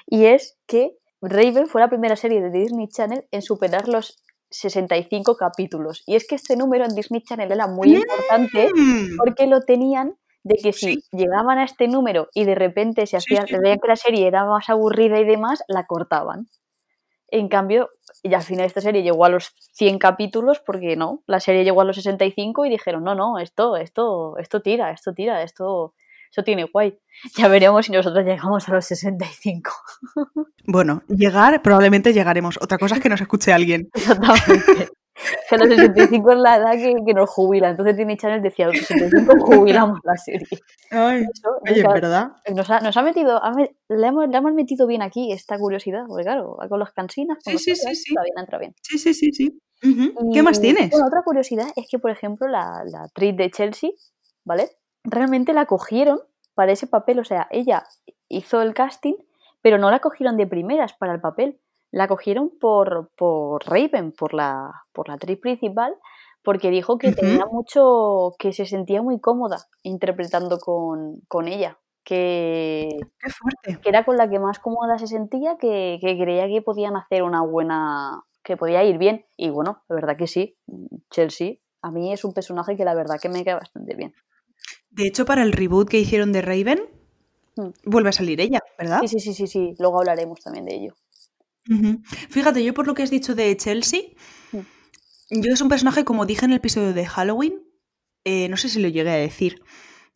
Y 0.05 0.25
es 0.25 0.57
que 0.67 0.97
Raven 1.21 1.67
fue 1.67 1.81
la 1.81 1.89
primera 1.89 2.15
serie 2.15 2.41
de 2.41 2.51
Disney 2.51 2.87
Channel 2.89 3.25
en 3.31 3.41
superar 3.41 3.87
los 3.87 4.17
65 4.49 5.35
capítulos. 5.35 6.03
Y 6.05 6.15
es 6.15 6.27
que 6.27 6.35
este 6.35 6.55
número 6.55 6.85
en 6.85 6.95
Disney 6.95 7.21
Channel 7.21 7.51
era 7.51 7.67
muy 7.67 7.95
importante 7.95 8.69
porque 9.17 9.47
lo 9.47 9.61
tenían 9.61 10.15
de 10.47 10.55
que 10.61 10.73
si 10.73 11.03
llegaban 11.11 11.57
a 11.57 11.65
este 11.65 11.87
número 11.87 12.29
y 12.33 12.45
de 12.45 12.55
repente 12.55 13.05
se 13.05 13.17
hacían, 13.17 13.45
veían 13.61 13.79
que 13.79 13.87
la 13.87 13.95
serie 13.95 14.27
era 14.27 14.45
más 14.45 14.69
aburrida 14.69 15.19
y 15.19 15.25
demás, 15.25 15.63
la 15.67 15.85
cortaban. 15.85 16.47
En 17.29 17.49
cambio, 17.49 17.89
y 18.23 18.33
al 18.33 18.41
final 18.41 18.65
esta 18.65 18.79
serie 18.79 19.03
llegó 19.03 19.25
a 19.25 19.29
los 19.29 19.53
100 19.73 19.99
capítulos 19.99 20.61
porque 20.65 20.95
no, 20.95 21.23
la 21.27 21.41
serie 21.41 21.65
llegó 21.65 21.81
a 21.81 21.85
los 21.85 21.97
65 21.97 22.65
y 22.65 22.69
dijeron, 22.69 23.03
no, 23.03 23.15
no, 23.15 23.39
esto, 23.39 23.75
esto, 23.75 24.37
esto 24.37 24.61
tira, 24.61 24.91
esto 24.91 25.13
tira, 25.13 25.43
esto, 25.43 25.93
eso 26.31 26.43
tiene 26.43 26.65
guay. 26.65 26.97
Ya 27.37 27.47
veremos 27.47 27.87
si 27.87 27.91
nosotros 27.91 28.25
llegamos 28.25 28.67
a 28.69 28.73
los 28.73 28.85
65. 28.85 29.71
Bueno, 30.69 31.01
llegar, 31.07 31.61
probablemente 31.61 32.11
llegaremos. 32.11 32.59
Otra 32.61 32.77
cosa 32.77 32.95
es 32.95 33.01
que 33.01 33.07
nos 33.07 33.21
escuche 33.21 33.53
alguien. 33.53 33.89
Exactamente. 33.93 34.89
Que 35.49 35.57
los 35.57 35.67
65 35.67 36.31
es 36.31 36.37
la 36.37 36.57
edad 36.57 36.71
que, 36.73 37.13
nos 37.13 37.29
jubila. 37.29 37.69
Entonces 37.69 37.97
Disney 37.97 38.17
Channel 38.17 38.41
decía, 38.41 38.67
los 38.67 38.77
65 38.77 39.45
jubilamos 39.45 39.99
la 40.03 40.15
serie. 40.15 40.47
Ay, 40.91 41.25
oye, 41.69 41.83
¿verdad? 41.87 42.31
Nos 42.53 42.69
ha, 42.69 42.79
nos 42.81 42.95
ha 42.95 43.01
metido, 43.01 43.41
le, 43.89 44.07
hemos, 44.07 44.29
le, 44.29 44.37
hemos, 44.37 44.53
metido 44.53 44.87
bien 44.87 45.01
aquí 45.01 45.31
esta 45.31 45.57
curiosidad, 45.57 46.03
porque 46.07 46.23
claro, 46.23 46.57
con 46.69 46.79
las 46.79 46.91
cansinas, 46.91 47.37
sí, 47.43 47.57
sí, 47.57 47.75
sí, 47.75 47.95
sí. 47.95 48.11
Entra 48.11 48.23
bien, 48.23 48.33
entra 48.37 48.57
bien. 48.59 48.75
Sí, 48.81 48.97
sí, 48.97 49.13
sí, 49.13 49.31
sí. 49.31 49.61
¿Qué 50.33 50.43
más 50.43 50.59
tienes? 50.59 50.89
Bueno, 50.91 51.07
otra 51.07 51.21
curiosidad 51.23 51.67
es 51.75 51.87
que, 51.89 51.99
por 51.99 52.11
ejemplo, 52.11 52.47
la, 52.47 52.83
la 52.85 53.03
actriz 53.03 53.35
de 53.35 53.51
Chelsea, 53.51 53.91
¿vale? 54.43 54.69
Realmente 55.03 55.53
la 55.53 55.65
cogieron 55.65 56.19
para 56.53 56.71
ese 56.71 56.87
papel, 56.87 57.19
o 57.19 57.23
sea, 57.23 57.47
ella 57.51 57.83
hizo 58.29 58.61
el 58.61 58.73
casting, 58.73 59.15
pero 59.61 59.77
no 59.77 59.91
la 59.91 59.99
cogieron 59.99 60.37
de 60.37 60.47
primeras 60.47 60.93
para 60.93 61.13
el 61.13 61.21
papel 61.21 61.59
la 61.91 62.07
cogieron 62.07 62.51
por, 62.59 63.11
por 63.15 63.65
Raven, 63.65 64.11
por 64.11 64.33
la, 64.33 64.83
por 64.93 65.07
la 65.07 65.15
actriz 65.15 65.39
principal, 65.39 65.95
porque 66.43 66.69
dijo 66.69 66.97
que 66.97 67.11
tenía 67.11 67.45
mucho, 67.45 68.33
que 68.39 68.53
se 68.53 68.65
sentía 68.65 69.01
muy 69.01 69.19
cómoda 69.19 69.57
interpretando 69.83 70.59
con, 70.59 71.21
con 71.27 71.47
ella. 71.47 71.79
Que, 72.03 72.99
que, 73.63 73.89
era 73.89 74.05
con 74.05 74.15
la 74.15 74.29
que 74.29 74.39
más 74.39 74.59
cómoda 74.59 74.97
se 74.97 75.07
sentía, 75.07 75.57
que, 75.57 75.97
que, 75.99 76.17
creía 76.17 76.47
que 76.47 76.61
podían 76.61 76.95
hacer 76.95 77.23
una 77.23 77.41
buena, 77.41 78.23
que 78.45 78.55
podía 78.55 78.81
ir 78.85 78.97
bien. 78.97 79.25
Y 79.35 79.49
bueno, 79.49 79.83
la 79.89 79.95
verdad 79.95 80.15
que 80.15 80.27
sí, 80.27 80.55
Chelsea 81.09 81.57
a 81.81 81.91
mí 81.91 82.11
es 82.11 82.23
un 82.23 82.33
personaje 82.33 82.75
que 82.75 82.85
la 82.85 82.93
verdad 82.93 83.19
que 83.21 83.29
me 83.29 83.43
queda 83.43 83.55
bastante 83.55 83.95
bien. 83.95 84.13
De 84.89 85.07
hecho, 85.07 85.25
para 85.25 85.43
el 85.43 85.51
reboot 85.51 85.89
que 85.89 85.99
hicieron 85.99 86.31
de 86.31 86.41
Raven, 86.41 86.81
mm. 87.55 87.69
vuelve 87.85 88.09
a 88.09 88.13
salir 88.13 88.41
ella, 88.41 88.59
¿verdad? 88.77 88.99
Sí, 89.01 89.07
sí, 89.07 89.19
sí, 89.19 89.33
sí, 89.33 89.47
sí, 89.47 89.75
luego 89.79 89.99
hablaremos 89.99 90.39
también 90.41 90.65
de 90.65 90.75
ello. 90.75 90.93
Fíjate, 92.29 92.63
yo 92.63 92.73
por 92.73 92.87
lo 92.87 92.93
que 92.93 93.03
has 93.03 93.09
dicho 93.09 93.35
de 93.35 93.55
Chelsea, 93.57 94.01
mm. 94.51 95.41
yo 95.41 95.53
es 95.53 95.61
un 95.61 95.69
personaje, 95.69 96.05
como 96.05 96.25
dije 96.25 96.45
en 96.45 96.51
el 96.51 96.57
episodio 96.57 96.93
de 96.93 97.05
Halloween, 97.05 97.67
eh, 98.29 98.49
no 98.49 98.57
sé 98.57 98.67
si 98.67 98.81
lo 98.81 98.89
llegué 98.89 99.09
a 99.09 99.15
decir, 99.15 99.61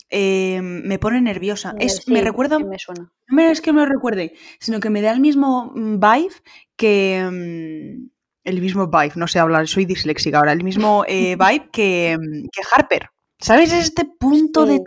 eh, 0.09 0.59
me 0.61 0.99
pone 0.99 1.21
nerviosa. 1.21 1.73
Eh, 1.79 1.85
es, 1.85 2.09
me 2.09 2.21
recuerda. 2.21 2.59
Me 2.59 2.77
suena. 2.77 3.09
No 3.29 3.41
es 3.41 3.61
que 3.61 3.71
me 3.71 3.79
lo 3.79 3.85
recuerde, 3.85 4.33
sino 4.59 4.81
que 4.81 4.89
me 4.89 5.01
da 5.01 5.11
el 5.11 5.21
mismo 5.21 5.71
mm, 5.73 5.97
vibe 5.99 6.35
que. 6.75 7.25
Mm, 7.31 8.09
el 8.43 8.59
mismo 8.59 8.87
vibe, 8.87 9.13
no 9.15 9.27
sé 9.27 9.39
hablar, 9.39 9.65
soy 9.67 9.85
disléxica 9.85 10.39
ahora. 10.39 10.51
El 10.51 10.63
mismo 10.63 11.03
vibe 11.07 11.69
que, 11.71 12.17
que, 12.51 12.61
Harper. 12.73 13.11
¿Sabes? 13.39 13.71
Este 13.71 14.03
punto 14.03 14.65
de 14.65 14.81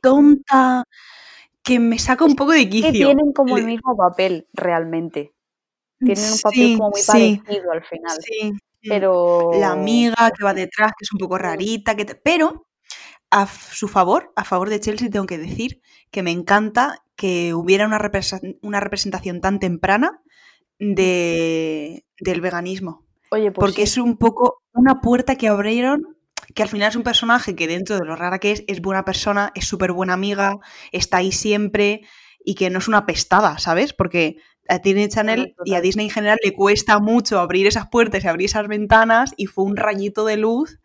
tonta 0.00 0.84
que 1.64 1.80
me 1.80 1.98
saca 1.98 2.24
un 2.24 2.36
poco 2.36 2.52
de 2.52 2.68
quicio. 2.68 2.92
Que 2.92 2.98
tienen 2.98 3.32
como 3.32 3.58
el 3.58 3.64
mismo 3.64 3.96
papel, 3.96 4.46
realmente. 4.52 5.32
Tienen 6.04 6.32
un 6.32 6.38
papel 6.40 6.78
como 6.78 6.90
muy 6.90 7.00
parecido 7.06 7.72
al 7.72 7.84
final. 7.84 8.18
Sí. 8.20 8.52
Pero... 8.82 9.50
La 9.54 9.72
amiga 9.72 10.30
que 10.36 10.44
va 10.44 10.54
detrás, 10.54 10.92
que 10.98 11.04
es 11.04 11.12
un 11.12 11.18
poco 11.18 11.38
rarita, 11.38 11.94
que 11.94 12.04
pero 12.04 12.66
a 13.30 13.46
su 13.46 13.88
favor, 13.88 14.32
a 14.36 14.44
favor 14.44 14.68
de 14.68 14.80
Chelsea, 14.80 15.08
tengo 15.08 15.26
que 15.26 15.38
decir 15.38 15.80
que 16.10 16.22
me 16.22 16.30
encanta 16.30 17.02
que 17.16 17.54
hubiera 17.54 17.86
una, 17.86 17.98
una 18.60 18.80
representación 18.80 19.40
tan 19.40 19.58
temprana 19.58 20.20
de, 20.78 22.04
del 22.20 22.40
veganismo. 22.40 23.06
Oye, 23.30 23.50
pues 23.52 23.64
Porque 23.64 23.82
es 23.84 23.96
un 23.96 24.18
poco 24.18 24.62
una 24.74 25.00
puerta 25.00 25.36
que 25.36 25.48
abrieron, 25.48 26.18
que 26.54 26.62
al 26.62 26.68
final 26.68 26.90
es 26.90 26.96
un 26.96 27.02
personaje 27.02 27.56
que 27.56 27.66
dentro 27.66 27.96
de 27.96 28.04
lo 28.04 28.16
rara 28.16 28.38
que 28.38 28.52
es, 28.52 28.64
es 28.66 28.82
buena 28.82 29.04
persona, 29.04 29.52
es 29.54 29.66
súper 29.66 29.92
buena 29.92 30.12
amiga, 30.12 30.58
está 30.90 31.18
ahí 31.18 31.32
siempre 31.32 32.02
y 32.44 32.54
que 32.54 32.68
no 32.68 32.80
es 32.80 32.88
una 32.88 33.06
pestada, 33.06 33.58
¿sabes? 33.58 33.92
Porque 33.94 34.36
a 34.68 34.78
Disney 34.78 35.08
Channel 35.08 35.54
y 35.64 35.74
a 35.74 35.80
Disney 35.80 36.06
en 36.06 36.12
general 36.12 36.38
le 36.42 36.54
cuesta 36.54 36.98
mucho 36.98 37.40
abrir 37.40 37.66
esas 37.66 37.88
puertas 37.88 38.24
y 38.24 38.28
abrir 38.28 38.46
esas 38.46 38.68
ventanas 38.68 39.34
y 39.36 39.46
fue 39.46 39.64
un 39.64 39.76
rayito 39.76 40.24
de 40.24 40.36
luz 40.36 40.78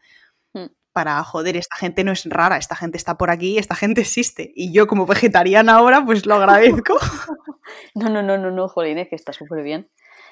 hmm. 0.54 0.66
para, 0.94 1.24
joder, 1.24 1.58
esta 1.58 1.76
gente 1.76 2.04
no 2.04 2.12
es 2.12 2.26
rara, 2.26 2.58
esta 2.58 2.76
gente 2.76 2.98
está 2.98 3.18
por 3.18 3.30
aquí, 3.30 3.58
esta 3.58 3.76
gente 3.76 4.02
existe. 4.02 4.52
Y 4.56 4.74
yo 4.74 4.88
como 4.88 5.06
vegetariana 5.06 5.76
ahora, 5.76 6.04
pues 6.06 6.26
lo 6.26 6.36
agradezco. 6.36 6.98
No, 7.96 8.10
no, 8.10 8.24
no, 8.24 8.38
no, 8.38 8.50
no, 8.50 8.70
jolín, 8.70 8.98
es 8.98 9.10
que 9.10 9.16
está 9.16 9.34
súper 9.34 9.62
bien. 9.62 9.88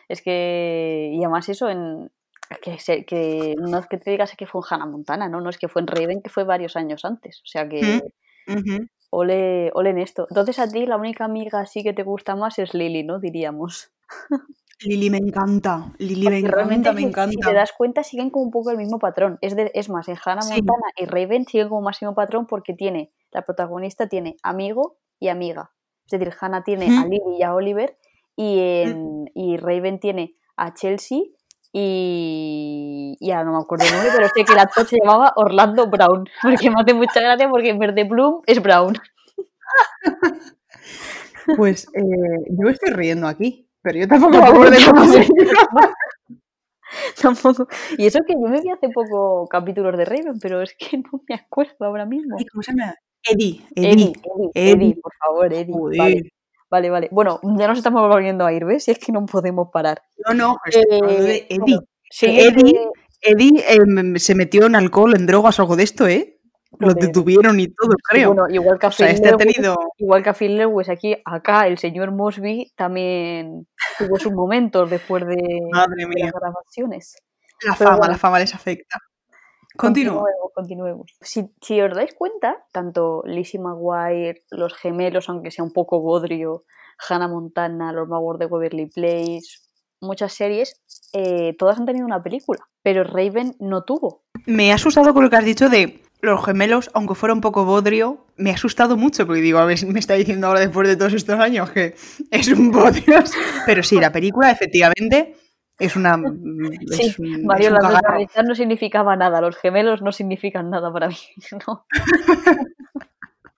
Es 0.08 0.22
que, 0.22 1.10
y 1.14 1.22
además 1.24 1.50
eso 1.50 1.70
en, 1.70 2.10
que, 2.62 2.80
se- 2.80 3.06
que 3.06 3.56
no 3.58 3.80
es 3.80 3.88
que 3.88 3.98
te 3.98 4.12
digas 4.12 4.34
que 4.38 4.46
fue 4.46 4.62
en 4.62 4.74
Hannah 4.74 4.86
Montana, 4.86 5.28
¿no? 5.28 5.42
No 5.42 5.50
es 5.50 5.58
que 5.58 5.68
fue 5.68 5.82
en 5.82 5.88
Raven, 5.88 6.22
que 6.22 6.30
fue 6.30 6.44
varios 6.44 6.76
años 6.76 7.04
antes. 7.04 7.42
O 7.44 7.46
sea 7.48 7.68
que. 7.68 8.02
Ole, 9.16 9.72
ole 9.74 9.90
en 9.92 9.98
esto. 10.00 10.26
Entonces 10.30 10.60
a 10.60 10.68
ti 10.68 10.86
la 10.86 10.98
única 10.98 11.26
amiga 11.26 11.60
así 11.62 11.84
que 11.84 11.94
te 11.94 12.04
gusta 12.04 12.36
más 12.36 12.60
es 12.60 12.74
Lily, 12.74 13.04
¿no? 13.04 13.20
Diríamos. 13.20 13.92
Lili 14.82 15.10
me 15.10 15.18
encanta. 15.18 15.94
Lili 16.00 16.28
me 16.28 16.42
realmente, 16.42 16.90
encanta, 16.90 16.94
me 16.94 17.02
encanta. 17.02 17.32
Si 17.32 17.38
te 17.40 17.54
das 17.54 17.72
cuenta, 17.78 18.04
siguen 18.04 18.30
como 18.30 18.46
un 18.46 18.52
poco 18.52 18.72
el 18.72 18.78
mismo 18.78 19.00
patrón. 19.00 19.38
Es, 19.42 19.56
de- 19.56 19.72
es 19.74 19.90
más, 19.90 20.08
en 20.10 20.18
Hannah 20.24 20.42
Sí. 20.42 20.62
Montana 20.62 20.88
y 20.98 21.06
Raven 21.06 21.46
siguen 21.46 21.70
como 21.70 21.82
máximo 21.82 22.14
patrón 22.14 22.46
porque 22.46 22.74
tiene, 22.74 23.10
la 23.32 23.44
protagonista 23.44 24.08
tiene 24.10 24.36
amigo 24.44 24.98
y 25.20 25.30
amiga. 25.30 25.72
Es 26.06 26.20
decir, 26.20 26.34
Hannah 26.40 26.64
tiene 26.64 26.88
a. 26.88 27.06
Lily 27.06 27.38
y 27.40 27.44
a 27.44 27.54
Oliver 27.56 27.96
y, 28.36 28.60
en, 28.60 29.32
y 29.34 29.56
Raven 29.58 30.00
tiene 30.00 30.36
a 30.58 30.74
Chelsea 30.74 31.20
y 31.78 33.18
ya 33.20 33.44
no 33.44 33.52
me 33.52 33.58
acuerdo 33.58 33.84
el 33.84 33.92
nombre, 33.92 34.10
pero 34.16 34.30
sé 34.30 34.46
que 34.46 34.54
el 34.54 34.60
actor 34.60 34.88
se 34.88 34.98
llamaba 34.98 35.34
Orlando 35.36 35.88
Brown. 35.88 36.26
Porque 36.42 36.70
me 36.70 36.80
hace 36.80 36.94
mucha 36.94 37.20
gracia 37.20 37.50
porque 37.50 37.72
en 37.72 37.80
vez 37.80 37.94
de 37.94 38.06
Bloom 38.06 38.42
es 38.46 38.64
Brown. 38.64 38.98
Pues 41.58 41.86
eh, 41.94 42.46
yo 42.50 42.70
estoy 42.70 42.94
riendo 42.94 43.28
aquí, 43.28 43.70
pero 43.82 44.00
yo 44.00 44.08
tampoco 44.08 44.38
me 44.38 44.48
acuerdo 44.48 44.72
de 44.72 44.86
cómo 44.86 45.06
se 45.06 45.28
Tampoco. 47.22 47.68
Y 47.98 48.06
eso 48.06 48.20
que 48.26 48.34
yo 48.34 48.48
me 48.48 48.62
vi 48.62 48.70
hace 48.70 48.88
poco 48.90 49.46
capítulos 49.48 49.98
de 49.98 50.06
Raven, 50.06 50.40
pero 50.42 50.62
es 50.62 50.76
que 50.80 50.98
no 50.98 51.22
me 51.28 51.36
acuerdo 51.36 51.86
ahora 51.86 52.06
mismo. 52.06 52.38
¿Cómo 52.52 52.64
se 52.64 52.72
llama? 52.72 52.96
Eddie. 53.22 53.62
Eddie, 53.76 53.92
Eddie. 53.92 54.14
Eddie, 54.54 54.72
Eddie. 54.72 54.96
Por 55.02 55.14
favor, 55.16 55.54
Eddie. 55.54 55.76
Vale, 55.98 56.32
vale, 56.76 56.90
vale. 56.90 57.08
Bueno, 57.12 57.40
ya 57.44 57.68
nos 57.68 57.78
estamos 57.78 58.08
volviendo 58.10 58.46
a 58.46 58.52
ir, 58.54 58.66
¿ves? 58.66 58.88
Y 58.88 58.92
es 58.92 59.00
que 59.00 59.12
no 59.12 59.26
podemos 59.26 59.70
parar. 59.72 60.02
No, 60.28 60.34
no, 60.34 60.58
estoy 60.66 60.84
hablando 61.00 61.24
de 61.24 61.36
Eh, 61.36 61.48
Eddie. 61.50 61.60
bueno, 61.60 61.82
Eddie, 62.22 62.90
Eddie 63.22 63.64
em, 63.70 64.16
se 64.18 64.36
metió 64.36 64.66
en 64.66 64.76
alcohol, 64.76 65.16
en 65.16 65.26
drogas, 65.26 65.60
algo 65.60 65.76
de 65.76 65.84
esto, 65.84 66.08
¿eh? 66.08 66.32
Lo 66.78 66.94
detuvieron 66.94 67.58
y 67.62 67.68
todo, 67.70 67.92
creo. 68.10 68.34
bueno, 68.34 68.54
igual 68.54 68.78
que 68.78 68.86
a 68.88 68.90
o 68.90 68.92
sea, 68.92 69.10
este 69.10 69.30
ha 69.30 69.32
Lewis- 69.38 69.54
tenido... 69.54 69.78
igual 69.98 70.22
que 70.24 70.30
a 70.30 70.34
Phil 70.34 70.58
Lewis 70.58 70.90
aquí, 70.90 71.16
acá 71.24 71.68
el 71.68 71.78
señor 71.78 72.12
Mosby 72.12 72.74
también 72.76 73.66
tuvo 73.98 74.18
sus 74.20 74.34
momentos 74.34 74.90
después 74.90 75.26
de, 75.26 75.38
Madre 75.72 75.96
de 76.04 76.08
mía. 76.08 76.26
las 76.26 76.34
grabaciones. 76.34 77.16
La 77.64 77.76
Pero 77.78 77.92
fama, 77.92 77.98
bueno. 78.00 78.12
la 78.12 78.18
fama 78.18 78.40
les 78.40 78.54
afecta. 78.54 79.00
Continúa. 79.76 80.24
Continuemos, 80.24 80.52
continuemos. 80.54 81.12
Si, 81.22 81.50
si 81.62 81.82
os 81.82 81.94
dais 81.94 82.14
cuenta, 82.14 82.66
tanto 82.72 83.24
Lizzie 83.26 83.60
McGuire, 83.60 84.44
los 84.52 84.74
gemelos, 84.74 85.30
aunque 85.30 85.52
sea 85.52 85.64
un 85.64 85.74
poco 85.74 86.02
bodrio, 86.02 86.64
Hannah 87.10 87.28
Montana, 87.28 87.92
los 87.92 88.08
magos 88.08 88.40
de 88.40 88.46
Waverly 88.46 88.88
Place, 88.88 89.60
muchas 90.02 90.34
series, 90.34 90.82
eh, 91.14 91.56
todas 91.58 91.78
han 91.78 91.86
tenido 91.86 92.06
una 92.06 92.24
película, 92.24 92.60
pero 92.82 93.04
Raven 93.04 93.56
no 93.60 93.84
tuvo. 93.84 94.24
Me 94.46 94.72
ha 94.72 94.76
asustado 94.76 95.14
con 95.14 95.24
lo 95.24 95.30
que 95.30 95.36
has 95.36 95.46
dicho 95.46 95.70
de 95.70 96.02
los 96.22 96.44
gemelos, 96.44 96.90
aunque 96.94 97.16
fuera 97.16 97.34
un 97.34 97.42
poco 97.42 97.66
bodrio, 97.66 98.26
me 98.38 98.52
ha 98.52 98.56
asustado 98.56 98.98
mucho 98.98 99.26
porque 99.26 99.42
digo, 99.42 99.60
a 99.60 99.66
ver, 99.66 99.86
me 99.88 100.00
está 100.00 100.16
diciendo 100.16 100.48
ahora 100.48 100.60
después 100.60 100.88
de 100.88 100.96
todos 100.96 101.14
estos 101.14 101.40
años 101.40 101.70
que 101.72 101.96
es 102.32 102.48
un 102.50 102.72
bodrio. 102.72 103.24
Pero 103.66 103.84
sí, 103.84 104.00
la 104.00 104.12
película 104.12 104.52
efectivamente 104.52 105.36
es 105.80 105.96
una... 105.96 106.16
Es 106.90 106.98
Sí, 106.98 107.16
un, 107.22 107.46
Mario, 107.46 107.72
la 107.72 108.26
no 108.44 108.56
significaba 108.56 109.16
nada, 109.16 109.42
los 109.42 109.58
gemelos 109.58 110.02
no 110.02 110.12
significan 110.12 110.70
nada 110.70 110.92
para 110.92 111.08
mí. 111.10 111.18
no. 111.68 111.86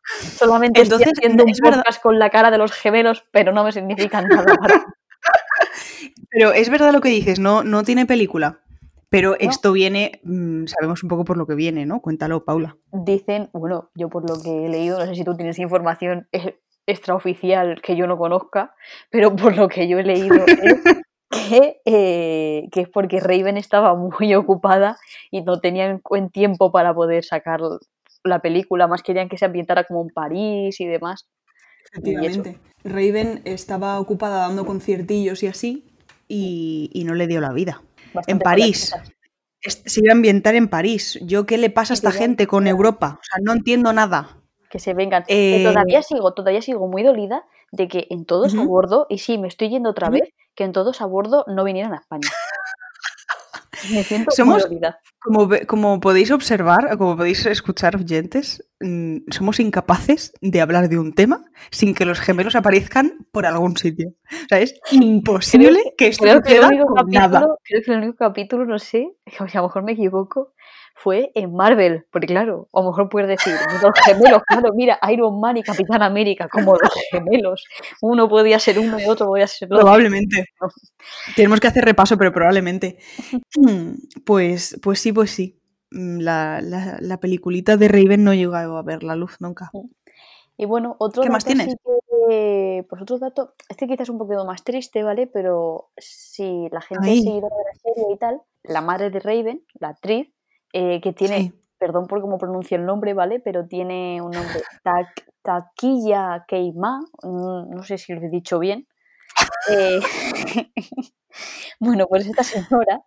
Solamente 0.04 0.82
Entonces, 0.82 1.08
estoy 1.08 1.26
haciendo 1.26 1.44
es 1.48 1.60
verdad- 1.60 1.84
con 2.02 2.18
la 2.18 2.30
cara 2.30 2.50
de 2.50 2.58
los 2.58 2.72
gemelos, 2.72 3.24
pero 3.32 3.52
no 3.52 3.64
me 3.64 3.72
significan 3.72 4.28
nada 4.28 4.56
para 4.56 4.76
mí. 4.78 4.82
Pero 6.30 6.54
es 6.54 6.70
verdad 6.70 6.94
lo 6.94 7.02
que 7.02 7.10
dices, 7.10 7.40
no, 7.40 7.64
no 7.64 7.84
tiene 7.84 8.06
película. 8.06 8.60
Pero 9.10 9.32
No. 9.32 9.36
esto 9.40 9.72
viene, 9.72 10.20
mm, 10.24 10.66
sabemos 10.68 11.02
un 11.04 11.10
poco 11.10 11.24
por 11.26 11.38
lo 11.38 11.46
que 11.48 11.56
viene, 11.56 11.86
¿no? 11.86 12.02
Cuéntalo, 12.02 12.44
Paula. 12.46 12.78
Dicen, 12.92 13.50
bueno, 13.54 13.90
yo 13.96 14.10
por 14.10 14.30
lo 14.30 14.42
que 14.42 14.66
he 14.66 14.70
leído, 14.70 15.00
no 15.00 15.06
sé 15.06 15.16
si 15.16 15.24
tú 15.24 15.36
tienes 15.36 15.60
información 15.60 16.28
extraoficial 16.86 17.82
que 17.82 17.96
yo 17.96 18.06
no 18.08 18.18
conozca, 18.18 18.76
pero 19.10 19.36
por 19.36 19.56
lo 19.58 19.68
que 19.70 19.88
yo 19.88 19.98
he 20.00 20.04
leído 20.04 20.46
es 20.46 21.02
que, 21.30 21.82
eh, 21.86 22.68
que 22.72 22.82
es 22.82 22.90
porque 22.90 23.20
Raven 23.20 23.58
estaba 23.58 23.96
muy 23.96 24.34
ocupada 24.36 24.98
y 25.32 25.42
no 25.42 25.60
tenían 25.60 26.02
buen 26.08 26.30
tiempo 26.30 26.72
para 26.72 26.94
poder 26.94 27.24
sacar 27.24 27.62
la 28.24 28.40
película, 28.40 28.88
más 28.88 29.04
querían 29.04 29.30
que 29.30 29.38
se 29.38 29.46
ambientara 29.46 29.84
como 29.86 30.02
en 30.02 30.10
París 30.10 30.80
y 30.82 30.86
demás. 30.86 31.28
Efectivamente. 31.92 32.60
Raven 32.84 33.42
estaba 33.46 34.00
ocupada 34.00 34.40
dando 34.40 34.66
conciertillos 34.66 35.44
y 35.44 35.48
así, 35.48 35.86
y, 36.28 36.90
y 36.94 37.04
no 37.06 37.14
le 37.16 37.28
dio 37.28 37.40
la 37.42 37.52
vida. 37.54 37.82
Bastante 38.14 38.32
En 38.32 38.40
París. 38.40 38.94
Es- 39.62 39.82
Se 39.86 40.02
iba 40.02 40.12
a 40.12 40.16
ambientar 40.16 40.56
en 40.56 40.68
París. 40.68 41.18
¿Yo 41.24 41.46
qué 41.46 41.58
le 41.58 41.70
pasa 41.70 41.94
a 41.94 41.96
esta 41.96 42.12
gente 42.12 42.48
con. 42.48 42.68
Europa? 42.68 43.20
O 43.20 43.24
sea, 43.24 43.42
no 43.42 43.54
entiendo 43.54 43.92
nada. 43.94 44.38
Que 44.70 44.80
se 44.80 44.94
vengan. 44.94 45.24
Que 45.24 45.58
Eh, 45.60 45.64
todavía 45.64 46.02
sigo, 46.04 46.34
todavía 46.34 46.62
sigo 46.62 46.88
muy 46.88 47.04
dolida 47.04 47.46
de 47.72 47.88
que 47.88 48.08
en 48.10 48.26
todos 48.26 48.54
a 48.54 48.62
Ujú. 48.62 48.68
bordo, 48.68 49.08
y 49.10 49.18
sí, 49.18 49.38
me 49.38 49.48
estoy 49.48 49.70
yendo 49.70 49.90
otra 49.90 50.10
vez, 50.10 50.30
que 50.58 50.64
en 50.66 50.74
todos 50.74 51.02
a 51.02 51.06
bordo 51.06 51.46
no 51.48 51.64
vinieran 51.64 51.94
a 51.94 51.98
España. 51.98 52.28
Me 53.94 54.04
siento 54.04 54.32
Somos-. 54.32 54.68
Como, 55.20 55.50
como 55.68 56.00
podéis 56.00 56.32
observar, 56.32 56.98
como 56.98 57.16
podéis 57.16 57.46
escuchar, 57.46 57.96
oyentes, 57.96 58.68
mm, 58.80 59.18
somos 59.30 59.60
incapaces 59.60 60.34
de 60.42 60.62
hablar 60.62 60.90
de 60.90 60.98
un 60.98 61.14
tema 61.14 61.46
sin 61.70 61.94
que 61.94 62.06
los 62.06 62.20
gemelos 62.20 62.56
aparezcan 62.56 63.28
por 63.32 63.46
algún 63.46 63.78
sitio. 63.78 64.14
O 64.32 64.48
sea, 64.50 64.60
es 64.60 64.80
imposible 64.92 65.80
Creo 65.84 65.94
que 65.98 66.08
esto 66.08 66.24
Creo 66.24 66.42
que, 66.42 66.50
el 66.54 66.56
suceda 66.56 66.68
único 66.70 66.88
con 66.88 67.10
nada. 67.10 67.48
creo 67.64 67.82
que 67.84 67.92
el 67.92 67.98
único 68.00 68.16
capítulo, 68.18 68.66
no 68.66 68.80
sé, 68.80 69.12
a 69.40 69.44
lo 69.58 69.64
mejor 69.64 69.84
me 69.84 69.92
equivoco, 69.92 70.54
fue 71.00 71.32
en 71.36 71.54
Marvel, 71.54 72.06
porque 72.12 72.26
claro, 72.28 72.68
a 72.74 72.82
lo 72.82 72.88
mejor 72.90 73.08
puedes 73.10 73.30
decir, 73.30 73.54
los 73.84 73.92
gemelos, 74.04 74.42
claro, 74.48 74.72
mira, 74.76 74.98
Iron 75.12 75.40
Man 75.40 75.58
y 75.58 75.64
Capitán 75.64 76.02
América, 76.02 76.48
como 76.52 76.74
los 76.74 76.92
gemelos, 77.12 77.64
uno 78.02 78.28
podía 78.28 78.58
ser 78.60 78.80
uno 78.80 79.00
y 79.00 79.06
otro 79.06 79.28
podía 79.28 79.46
ser 79.48 79.68
otro. 79.68 79.80
Probablemente. 79.80 80.46
No. 80.60 80.68
Tenemos 81.36 81.60
que 81.60 81.68
hacer 81.68 81.86
repaso, 81.86 82.18
pero 82.18 82.32
probablemente. 82.34 82.98
Mm, 83.58 83.94
Pues, 84.26 84.80
pues 84.82 85.00
sí, 85.00 85.12
pues 85.14 85.32
sí. 85.32 85.60
Mm, 85.92 86.20
La, 86.20 86.62
la, 86.62 86.98
la 87.00 87.20
peliculita 87.20 87.78
de 87.78 87.88
Raven 87.88 88.24
no 88.24 88.34
llegó 88.34 88.56
a 88.56 88.82
ver 88.84 89.04
la 89.04 89.16
luz 89.16 89.38
nunca. 89.40 89.70
Y 90.58 90.66
bueno, 90.66 90.96
otro 91.00 91.22
¿Qué 91.24 91.30
más 91.30 91.44
sí 91.44 91.54
tienes? 91.54 91.76
que, 92.30 92.86
pues 92.90 93.02
otro 93.04 93.20
dato, 93.20 93.54
este 93.70 93.86
quizás 93.88 94.02
es 94.02 94.10
un 94.10 94.18
poquito 94.18 94.44
más 94.46 94.64
triste, 94.64 95.04
¿vale? 95.04 95.28
Pero 95.28 95.90
si 95.98 96.68
la 96.72 96.82
gente 96.82 97.10
Ay. 97.10 97.20
es 97.20 97.24
seguidora 97.24 97.56
de 97.56 97.64
la 97.64 97.80
serie 97.94 98.14
y 98.14 98.18
tal, 98.18 98.42
la 98.64 98.82
madre 98.82 99.10
de 99.12 99.20
Raven, 99.20 99.64
la 99.80 99.90
actriz, 99.90 100.30
eh, 100.80 101.02
que 101.02 101.12
tiene, 101.14 101.38
Sí. 101.40 101.54
perdón 101.80 102.06
por 102.08 102.22
cómo 102.22 102.38
pronuncio 102.38 102.78
el 102.78 102.86
nombre, 102.86 103.14
¿vale? 103.14 103.40
Pero 103.44 103.66
tiene 103.68 104.22
un 104.22 104.32
nombre, 104.32 104.62
Takiya 105.44 106.46
Keima, 106.48 107.00
no 107.24 107.84
sé 107.84 107.98
si 107.98 108.14
lo 108.14 108.22
he 108.22 108.30
dicho 108.30 108.60
bien. 108.60 108.88
Eh, 109.72 110.00
bueno, 111.80 112.06
pues 112.08 112.28
esta 112.28 112.44
señora 112.44 113.02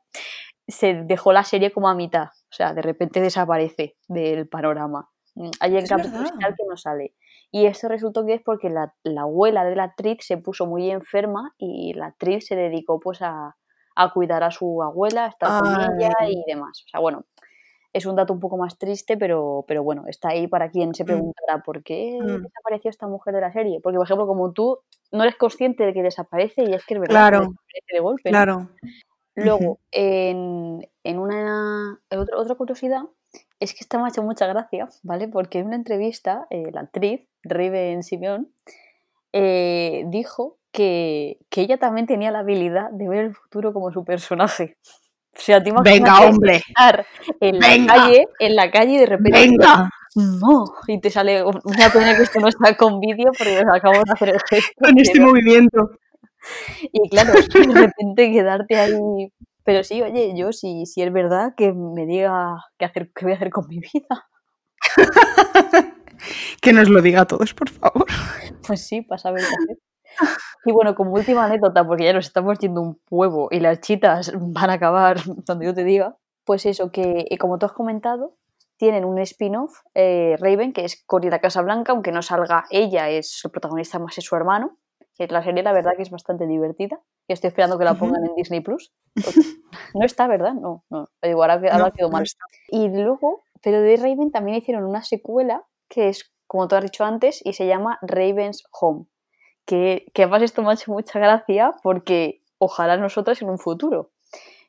se 0.67 1.03
dejó 1.05 1.33
la 1.33 1.45
serie 1.45 1.73
como 1.73 1.89
a 1.89 1.95
mitad, 1.95 2.29
o 2.29 2.53
sea, 2.53 2.73
de 2.75 2.83
repente 2.83 3.21
desaparece 3.21 3.97
del 4.09 4.49
panorama. 4.49 5.09
Hay 5.61 5.73
verdad. 5.73 5.99
y 6.05 6.39
tal 6.39 6.55
que 6.57 6.65
no 6.69 6.77
sale. 6.77 7.15
Y 7.53 7.67
esto 7.67 7.89
resultó 7.89 8.27
que 8.27 8.35
es 8.35 8.43
porque 8.45 8.69
la, 8.69 8.95
la 9.05 9.23
abuela 9.23 9.65
de 9.65 9.77
la 9.77 9.85
actriz 9.85 10.19
se 10.21 10.37
puso 10.37 10.67
muy 10.67 10.91
enferma 10.91 11.55
y 11.59 11.95
la 11.95 12.07
actriz 12.07 12.47
se 12.47 12.57
dedicó 12.57 13.01
pues 13.01 13.23
a, 13.23 13.57
a 13.97 14.13
cuidar 14.13 14.43
a 14.43 14.51
su 14.51 14.83
abuela, 14.83 15.25
a 15.27 15.29
estar 15.29 15.61
con 15.61 15.69
ella 16.01 16.13
y 16.29 16.43
demás. 16.47 16.85
O 16.87 16.89
sea, 16.91 17.01
bueno, 17.01 17.25
es 17.93 18.07
un 18.07 18.17
dato 18.17 18.33
un 18.33 18.41
poco 18.41 18.57
más 18.57 18.79
triste, 18.79 19.17
pero, 19.17 19.65
pero 19.67 19.83
bueno, 19.83 20.05
está 20.07 20.29
ahí 20.31 20.47
para 20.47 20.71
quien 20.71 20.95
se 20.95 21.05
Mm. 21.05 21.07
preguntará 21.07 21.63
por 21.65 21.83
qué 21.83 22.19
Mm. 22.21 22.43
desapareció 22.43 22.91
esta 22.91 23.07
mujer 23.09 23.35
de 23.35 23.41
la 23.41 23.53
serie. 23.53 23.81
Porque, 23.83 23.97
por 23.97 24.07
ejemplo, 24.07 24.27
como 24.27 24.53
tú 24.53 24.79
no 25.13 25.23
eres 25.25 25.37
consciente 25.37 25.85
de 25.85 25.93
que 25.93 26.03
desaparece 26.03 26.63
y 26.65 26.73
es 26.75 26.85
que 26.87 26.95
es 26.95 27.01
verdad, 27.01 27.15
que 27.15 27.31
Claro. 27.31 27.39
desaparece 27.41 27.95
de 27.95 28.01
golpe. 28.01 28.31
¿no? 28.31 28.37
Claro. 28.37 28.69
Luego, 29.37 29.79
en, 29.93 30.87
en 31.05 31.19
una 31.19 31.99
en 32.11 32.19
otra, 32.19 32.37
otra 32.39 32.55
curiosidad, 32.57 33.03
es 33.61 33.73
que 33.73 33.79
esta 33.81 33.99
me 33.99 34.05
ha 34.05 34.09
hecho 34.09 34.23
mucha 34.23 34.47
gracia, 34.47 34.89
¿vale? 35.03 35.29
Porque 35.29 35.59
en 35.61 35.67
una 35.67 35.77
entrevista, 35.77 36.47
eh, 36.51 36.71
la 36.73 36.81
actriz, 36.83 37.29
Raven 37.43 38.03
Simeón, 38.03 38.53
eh, 39.33 40.05
dijo 40.09 40.59
que, 40.73 41.39
que 41.49 41.61
ella 41.63 41.79
también 41.79 42.07
tenía 42.07 42.31
la 42.31 42.41
habilidad 42.41 42.91
de 42.91 43.09
ver 43.09 43.25
el 43.27 43.35
futuro 43.35 43.73
como 43.73 43.93
su 43.93 44.05
personaje. 44.05 44.77
O 45.41 45.43
sea, 45.43 45.63
te 45.63 45.73
Venga, 45.83 46.21
hombre. 46.21 46.57
estar 46.57 47.07
en 47.41 47.59
la 47.59 47.69
Venga. 47.69 47.95
calle, 47.95 48.29
en 48.39 48.57
la 48.57 48.71
calle 48.71 48.93
y 48.93 48.99
de 48.99 49.07
repente 49.07 49.39
Venga. 49.41 49.89
no, 50.15 50.65
y 50.87 51.01
te 51.01 51.09
sale 51.11 51.43
una 51.43 51.89
pena 51.91 52.15
que 52.15 52.25
esto 52.25 52.41
no 52.41 52.49
está 52.49 52.77
con 52.77 53.01
vídeo 53.01 53.31
porque 53.37 53.65
nos 53.65 53.75
acabamos 53.75 54.05
de 54.05 54.13
hacer 54.13 54.29
el 54.29 54.41
gesto. 54.49 54.73
Con 54.79 54.99
este 54.99 55.13
pero- 55.15 55.27
movimiento. 55.29 55.91
y 56.93 57.09
claro, 57.09 57.33
de 57.33 57.73
repente 57.73 58.31
quedarte 58.33 58.77
ahí. 58.79 59.33
Pero 59.65 59.83
sí, 59.85 60.03
oye, 60.03 60.33
yo 60.37 60.53
si, 60.53 60.85
si 60.87 61.03
es 61.03 61.13
verdad 61.13 61.55
que 61.57 61.73
me 61.73 62.05
diga 62.07 62.57
qué, 62.79 62.85
hacer, 62.85 63.11
qué 63.15 63.25
voy 63.25 63.33
a 63.33 63.37
hacer 63.37 63.51
con 63.51 63.67
mi 63.69 63.79
vida. 63.79 64.29
Que 66.61 66.75
nos 66.75 66.91
lo 66.91 67.01
diga 67.01 67.23
a 67.23 67.27
todos, 67.27 67.55
por 67.55 67.71
favor. 67.71 68.05
Pues 68.67 68.87
sí, 68.87 69.01
para 69.01 69.19
saber 69.19 69.41
qué 69.41 69.47
hacer. 69.47 70.39
Y 70.65 70.73
bueno, 70.73 70.95
como 70.95 71.13
última 71.13 71.45
anécdota, 71.45 71.87
porque 71.87 72.05
ya 72.05 72.13
nos 72.13 72.27
estamos 72.27 72.59
yendo 72.59 72.83
un 72.83 73.01
huevo 73.11 73.49
y 73.51 73.61
las 73.61 73.81
chitas 73.81 74.33
van 74.39 74.71
a 74.71 74.75
acabar 74.75 75.17
donde 75.47 75.67
yo 75.67 75.75
te 75.75 75.85
diga, 75.85 76.17
pues 76.45 76.67
eso, 76.67 76.91
que 76.91 77.27
eh, 77.31 77.39
como 77.39 77.59
tú 77.59 77.67
has 77.67 77.73
comentado, 77.73 78.37
tienen 78.77 79.05
un 79.05 79.19
spin-off, 79.19 79.81
eh, 79.95 80.37
Raven, 80.39 80.73
que 80.73 80.85
es 80.85 81.05
Cory 81.05 81.29
la 81.29 81.41
Casa 81.41 81.61
Blanca, 81.63 81.93
aunque 81.93 82.13
no 82.13 82.23
salga 82.23 82.65
ella, 82.71 83.11
es 83.11 83.31
su 83.31 83.51
protagonista 83.51 83.99
más 83.99 84.17
es 84.17 84.25
su 84.25 84.35
hermano, 84.37 84.79
que 85.17 85.27
la 85.27 85.43
serie 85.43 85.63
la 85.63 85.73
verdad 85.73 85.93
que 85.97 86.03
es 86.03 86.11
bastante 86.11 86.47
divertida, 86.47 86.99
y 87.29 87.35
estoy 87.35 87.49
esperando 87.49 87.79
que 87.79 87.85
la 87.85 87.95
pongan 87.95 88.25
en 88.25 88.35
Disney 88.37 88.61
Plus. 88.61 88.93
No 89.95 90.05
está, 90.05 90.29
¿verdad? 90.29 90.55
No, 90.55 90.85
no, 90.89 91.09
digo, 91.23 91.43
ahora, 91.43 91.55
ahora 91.73 91.91
quedó 91.91 92.11
mal. 92.11 92.25
y 92.69 92.89
luego, 92.89 93.43
pero 93.61 93.81
de 93.81 93.97
Raven 93.97 94.31
también 94.31 94.57
hicieron 94.57 94.85
una 94.85 95.03
secuela 95.03 95.65
que 95.89 96.09
es, 96.09 96.33
como 96.47 96.69
tú 96.69 96.77
has 96.77 96.85
dicho 96.85 97.05
antes, 97.05 97.45
y 97.45 97.53
se 97.53 97.67
llama 97.67 97.99
Raven's 98.03 98.65
Home, 98.81 99.07
que, 99.71 100.07
que 100.13 100.25
además 100.25 100.43
esto 100.43 100.63
me 100.63 100.71
ha 100.71 100.75
hecho 100.75 100.91
mucha 100.91 101.21
gracia 101.21 101.77
porque 101.85 102.43
ojalá 102.59 102.97
nosotras 102.97 103.41
en 103.41 103.51
un 103.51 103.59
futuro, 103.61 104.11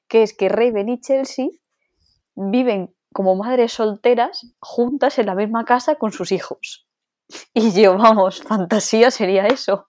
que 0.07 0.21
es 0.21 0.35
que 0.35 0.47
Raven 0.47 0.89
y 0.89 1.01
Chelsea 1.01 1.47
viven 2.35 2.93
como 3.11 3.35
madres 3.35 3.73
solteras 3.73 4.45
juntas 4.59 5.17
en 5.17 5.25
la 5.25 5.33
misma 5.33 5.65
casa 5.65 5.95
con 5.95 6.11
sus 6.11 6.31
hijos. 6.31 6.87
Y 7.51 7.71
yo, 7.71 7.97
vamos, 7.97 8.43
fantasía 8.43 9.09
sería 9.09 9.47
eso. 9.47 9.87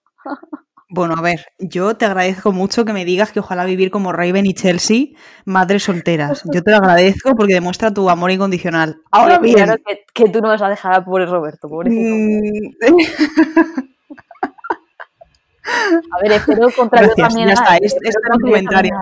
Bueno, 0.89 1.13
a 1.15 1.21
ver, 1.21 1.45
yo 1.59 1.95
te 1.95 2.05
agradezco 2.05 2.51
mucho 2.51 2.85
que 2.85 2.93
me 2.93 3.05
digas 3.05 3.31
que 3.31 3.39
ojalá 3.39 3.65
vivir 3.65 3.91
como 3.91 4.11
Raven 4.11 4.47
y 4.47 4.53
Chelsea, 4.53 5.07
madres 5.45 5.83
solteras. 5.83 6.43
Yo 6.51 6.63
te 6.63 6.71
lo 6.71 6.77
agradezco 6.77 7.35
porque 7.35 7.53
demuestra 7.53 7.93
tu 7.93 8.09
amor 8.09 8.31
incondicional. 8.31 9.01
Ahora 9.11 9.37
bien. 9.39 9.55
Claro 9.55 9.75
que, 10.13 10.29
tú 10.29 10.39
no 10.39 10.49
vas 10.49 10.61
a 10.61 10.69
dejar 10.69 10.93
a 10.93 11.05
pobre 11.05 11.25
Roberto, 11.25 11.67
pobrecito. 11.67 12.15
A 16.11 16.21
ver, 16.21 16.31
espero 16.33 16.69
contra 16.75 17.07
también 17.15 17.47
ya 17.47 17.53
está, 17.53 17.77
este, 17.77 18.09
es 18.09 18.15
un 18.33 18.39
comentario. 18.39 18.93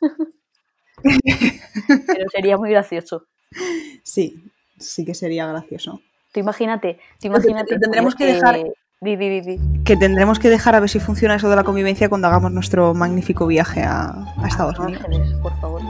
Pero 2.06 2.30
sería 2.30 2.58
muy 2.58 2.70
gracioso. 2.70 3.26
Sí, 4.02 4.44
sí 4.78 5.04
que 5.04 5.14
sería 5.14 5.46
gracioso. 5.46 6.00
Tú 6.32 6.40
imagínate, 6.40 6.98
tú 7.20 7.28
imagínate. 7.28 7.78
Tendremos 7.78 8.14
que 8.14 8.26
dejar. 8.26 8.60
Que 9.84 9.96
tendremos 9.96 10.38
que 10.38 10.50
dejar 10.50 10.74
a 10.74 10.80
ver 10.80 10.90
si 10.90 11.00
funciona 11.00 11.36
eso 11.36 11.48
de 11.48 11.56
la 11.56 11.64
convivencia 11.64 12.10
cuando 12.10 12.28
hagamos 12.28 12.52
nuestro 12.52 12.92
magnífico 12.92 13.46
viaje 13.46 13.82
a, 13.82 14.26
Estados 14.46 14.78
Unidos. 14.78 15.02
por 15.40 15.58
favor. 15.58 15.80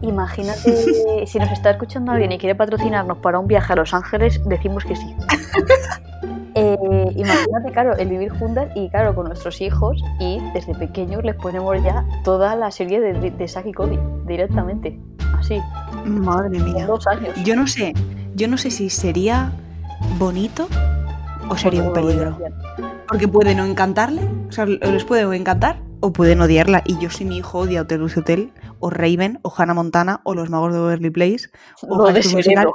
Imagínate, 0.00 1.26
si 1.26 1.38
nos 1.38 1.50
está 1.52 1.72
escuchando 1.72 2.12
alguien 2.12 2.32
y 2.32 2.38
quiere 2.38 2.54
patrocinarnos 2.54 3.18
para 3.18 3.38
un 3.38 3.46
viaje 3.46 3.74
a 3.74 3.76
Los 3.76 3.92
Ángeles, 3.92 4.40
decimos 4.46 4.86
que 4.86 4.96
sí. 4.96 5.14
Eh, 7.06 7.12
imagínate, 7.16 7.72
claro, 7.72 7.96
el 7.96 8.08
vivir 8.08 8.30
juntas 8.30 8.70
y, 8.74 8.88
claro, 8.90 9.14
con 9.14 9.26
nuestros 9.26 9.60
hijos 9.60 10.02
y 10.20 10.40
desde 10.54 10.74
pequeños 10.74 11.24
les 11.24 11.34
ponemos 11.36 11.82
ya 11.82 12.04
toda 12.24 12.54
la 12.56 12.70
serie 12.70 13.00
de, 13.00 13.12
de 13.30 13.62
y 13.64 13.72
Cody 13.72 13.98
directamente. 14.26 14.98
Así. 15.38 15.60
Madre 16.04 16.58
mía. 16.60 16.86
Dos 16.86 17.06
años. 17.06 17.34
Yo 17.44 17.56
no 17.56 17.66
sé, 17.66 17.94
yo 18.34 18.48
no 18.48 18.56
sé 18.58 18.70
si 18.70 18.90
sería 18.90 19.52
bonito 20.18 20.68
o 21.48 21.56
sería 21.56 21.82
un 21.82 21.92
peligro. 21.92 22.38
Porque 23.08 23.28
puede 23.28 23.54
no 23.54 23.64
encantarle, 23.64 24.22
o 24.48 24.52
sea, 24.52 24.66
les 24.66 25.04
puede 25.04 25.22
encantar 25.36 25.80
o 26.00 26.12
pueden 26.12 26.40
odiarla. 26.40 26.82
Y 26.84 26.98
yo 26.98 27.10
si 27.10 27.24
mi 27.24 27.38
hijo 27.38 27.60
odia 27.60 27.82
Hotel 27.82 28.00
Lucy 28.00 28.20
Hotel, 28.20 28.52
o 28.80 28.90
Raven, 28.90 29.38
o 29.42 29.52
Hannah 29.56 29.74
Montana, 29.74 30.20
o 30.24 30.34
Los 30.34 30.50
Magos 30.50 30.72
de 30.72 30.80
Beverly 30.80 31.10
Place, 31.10 31.48
o 31.82 32.10
Musical, 32.10 32.68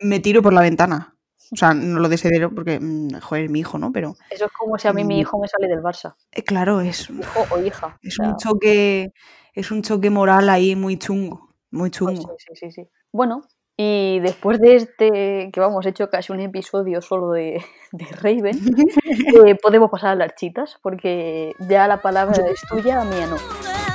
me 0.00 0.20
tiro 0.20 0.42
por 0.42 0.52
la 0.52 0.60
ventana. 0.60 1.14
O 1.50 1.56
sea, 1.56 1.72
no 1.74 2.00
lo 2.00 2.08
deseo 2.08 2.50
porque, 2.54 2.78
mm, 2.80 3.20
joder, 3.20 3.48
mi 3.48 3.60
hijo, 3.60 3.78
¿no? 3.78 3.92
Pero. 3.92 4.16
Eso 4.30 4.46
es 4.46 4.52
como 4.52 4.78
si 4.78 4.88
a 4.88 4.92
mí 4.92 5.04
mi 5.04 5.16
mm. 5.16 5.20
hijo 5.20 5.38
me 5.38 5.48
sale 5.48 5.68
del 5.68 5.82
Barça. 5.82 6.14
Eh, 6.32 6.42
claro, 6.42 6.80
es. 6.80 7.08
Hijo 7.10 7.46
o 7.50 7.62
hija. 7.62 7.98
Es 8.02 8.18
un 8.18 8.36
choque. 8.36 9.12
Es 9.54 9.70
un 9.70 9.82
choque 9.82 10.10
moral 10.10 10.48
ahí 10.50 10.76
muy 10.76 10.98
chungo. 10.98 11.54
Muy 11.70 11.90
pues 11.90 11.98
chungo. 11.98 12.36
sí, 12.38 12.54
sí, 12.54 12.70
sí. 12.70 12.88
Bueno, 13.12 13.42
y 13.80 14.18
después 14.18 14.58
de 14.60 14.74
este, 14.74 15.50
que 15.52 15.60
vamos, 15.60 15.86
he 15.86 15.90
hecho 15.90 16.10
casi 16.10 16.32
un 16.32 16.40
episodio 16.40 17.00
solo 17.00 17.30
de, 17.30 17.62
de 17.92 18.06
Raven, 18.06 18.58
eh, 19.46 19.54
podemos 19.54 19.88
pasar 19.88 20.10
a 20.10 20.14
las 20.16 20.34
chitas, 20.34 20.78
porque 20.82 21.52
ya 21.68 21.86
la 21.86 22.02
palabra 22.02 22.44
es 22.50 22.60
tuya, 22.68 23.04
mía 23.04 23.28
no. 23.28 23.87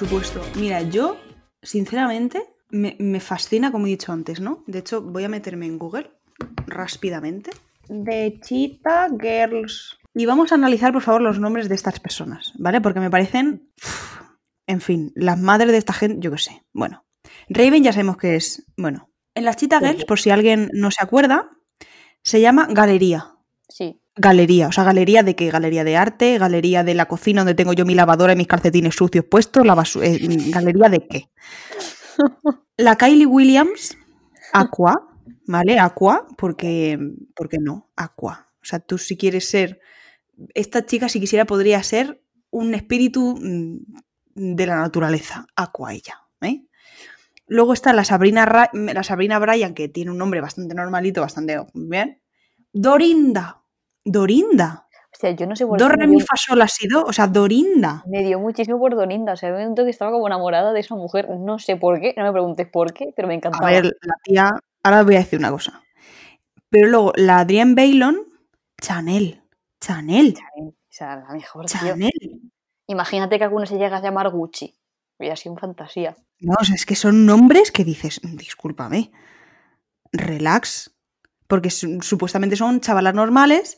Supuesto. 0.00 0.40
Mira, 0.56 0.80
yo, 0.80 1.18
sinceramente, 1.62 2.42
me, 2.70 2.96
me 2.98 3.20
fascina, 3.20 3.70
como 3.70 3.86
he 3.86 3.90
dicho 3.90 4.12
antes, 4.12 4.40
¿no? 4.40 4.64
De 4.66 4.78
hecho, 4.78 5.02
voy 5.02 5.24
a 5.24 5.28
meterme 5.28 5.66
en 5.66 5.78
Google 5.78 6.10
rápidamente 6.66 7.50
de 7.86 8.40
Cheetah 8.42 9.08
Girls. 9.20 9.98
Y 10.14 10.24
vamos 10.24 10.52
a 10.52 10.54
analizar, 10.54 10.94
por 10.94 11.02
favor, 11.02 11.20
los 11.20 11.38
nombres 11.38 11.68
de 11.68 11.74
estas 11.74 12.00
personas, 12.00 12.54
¿vale? 12.58 12.80
Porque 12.80 12.98
me 12.98 13.10
parecen. 13.10 13.70
en 14.66 14.80
fin, 14.80 15.12
las 15.16 15.38
madres 15.38 15.70
de 15.70 15.76
esta 15.76 15.92
gente, 15.92 16.16
yo 16.20 16.30
qué 16.30 16.38
sé. 16.38 16.62
Bueno, 16.72 17.04
Raven 17.50 17.84
ya 17.84 17.92
sabemos 17.92 18.16
que 18.16 18.36
es. 18.36 18.64
Bueno, 18.78 19.10
en 19.34 19.44
las 19.44 19.58
Cheetah 19.58 19.80
Girls, 19.80 20.06
por 20.06 20.18
si 20.18 20.30
alguien 20.30 20.70
no 20.72 20.90
se 20.90 21.02
acuerda, 21.02 21.50
se 22.22 22.40
llama 22.40 22.68
Galería. 22.70 23.34
Sí. 23.68 23.99
Galería, 24.20 24.68
o 24.68 24.72
sea, 24.72 24.84
galería 24.84 25.22
de 25.22 25.34
qué? 25.34 25.50
Galería 25.50 25.82
de 25.82 25.96
arte, 25.96 26.38
galería 26.38 26.84
de 26.84 26.94
la 26.94 27.06
cocina 27.06 27.40
donde 27.40 27.54
tengo 27.54 27.72
yo 27.72 27.86
mi 27.86 27.94
lavadora 27.94 28.34
y 28.34 28.36
mis 28.36 28.46
calcetines 28.46 28.94
sucios 28.94 29.24
puestos, 29.24 29.66
la 29.66 29.82
eh, 30.02 30.18
galería 30.50 30.88
de 30.88 31.06
qué. 31.08 31.30
La 32.76 32.96
Kylie 32.96 33.26
Williams, 33.26 33.96
Aqua, 34.52 35.08
¿vale? 35.46 35.78
Aqua, 35.78 36.26
porque, 36.36 36.98
porque 37.34 37.58
no, 37.58 37.90
Aqua. 37.96 38.50
O 38.62 38.64
sea, 38.64 38.80
tú 38.80 38.98
si 38.98 39.16
quieres 39.16 39.48
ser, 39.48 39.80
esta 40.54 40.84
chica 40.84 41.08
si 41.08 41.20
quisiera 41.20 41.44
podría 41.44 41.82
ser 41.82 42.22
un 42.50 42.74
espíritu 42.74 43.38
mm, 43.40 43.76
de 44.34 44.66
la 44.66 44.76
naturaleza, 44.76 45.46
Aqua 45.56 45.92
ella. 45.92 46.20
¿eh? 46.42 46.64
Luego 47.46 47.72
está 47.72 47.92
la 47.92 48.04
Sabrina, 48.04 48.70
la 48.72 49.02
Sabrina 49.02 49.38
Bryan, 49.38 49.74
que 49.74 49.88
tiene 49.88 50.10
un 50.10 50.18
nombre 50.18 50.40
bastante 50.40 50.74
normalito, 50.74 51.20
bastante 51.20 51.58
bien. 51.74 52.20
Dorinda. 52.72 53.62
Dorinda. 54.04 54.86
O 55.12 55.18
sea, 55.20 55.32
yo 55.32 55.46
no 55.46 55.56
sé 55.56 55.66
por 55.66 55.76
qué. 55.76 55.88
re, 55.88 56.06
mi, 56.06 56.20
fa, 56.20 56.36
sol 56.36 56.62
ha 56.62 56.68
sido, 56.68 57.04
o 57.04 57.12
sea, 57.12 57.26
Dorinda. 57.26 58.02
Me 58.06 58.22
dio 58.22 58.38
muchísimo 58.38 58.78
por 58.78 58.94
Dorinda. 58.94 59.32
O 59.32 59.36
sea, 59.36 59.50
me 59.50 59.58
momento 59.58 59.84
que 59.84 59.90
estaba 59.90 60.12
como 60.12 60.26
enamorada 60.26 60.72
de 60.72 60.80
esa 60.80 60.94
mujer. 60.94 61.28
No 61.38 61.58
sé 61.58 61.76
por 61.76 62.00
qué, 62.00 62.14
no 62.16 62.24
me 62.24 62.32
preguntes 62.32 62.68
por 62.68 62.92
qué, 62.92 63.12
pero 63.14 63.28
me 63.28 63.34
encantaba. 63.34 63.68
A 63.68 63.72
ver, 63.72 63.84
la 63.84 64.14
tía 64.22 64.50
Ahora 64.82 65.02
voy 65.02 65.16
a 65.16 65.18
decir 65.18 65.38
una 65.38 65.50
cosa. 65.50 65.82
Pero 66.70 66.88
luego, 66.88 67.12
la 67.16 67.40
Adrienne 67.40 67.74
Bailon, 67.74 68.26
Chanel. 68.80 69.42
Chanel. 69.80 70.36
O 70.58 70.72
sea, 70.88 71.16
la 71.16 71.32
mejor. 71.32 71.66
Chanel. 71.66 72.10
Imagínate 72.86 73.38
que 73.38 73.44
alguno 73.44 73.66
se 73.66 73.76
llega 73.76 73.98
a 73.98 74.02
llamar 74.02 74.30
Gucci. 74.30 74.76
Hubiera 75.18 75.36
sido 75.36 75.52
un 75.52 75.58
fantasía. 75.58 76.16
No, 76.40 76.54
o 76.58 76.64
sea, 76.64 76.74
es 76.74 76.86
que 76.86 76.96
son 76.96 77.26
nombres 77.26 77.70
que 77.70 77.84
dices, 77.84 78.20
discúlpame, 78.22 79.12
relax. 80.12 80.96
Porque 81.50 81.68
supuestamente 81.70 82.54
son 82.54 82.80
chavalas 82.80 83.12
normales 83.12 83.76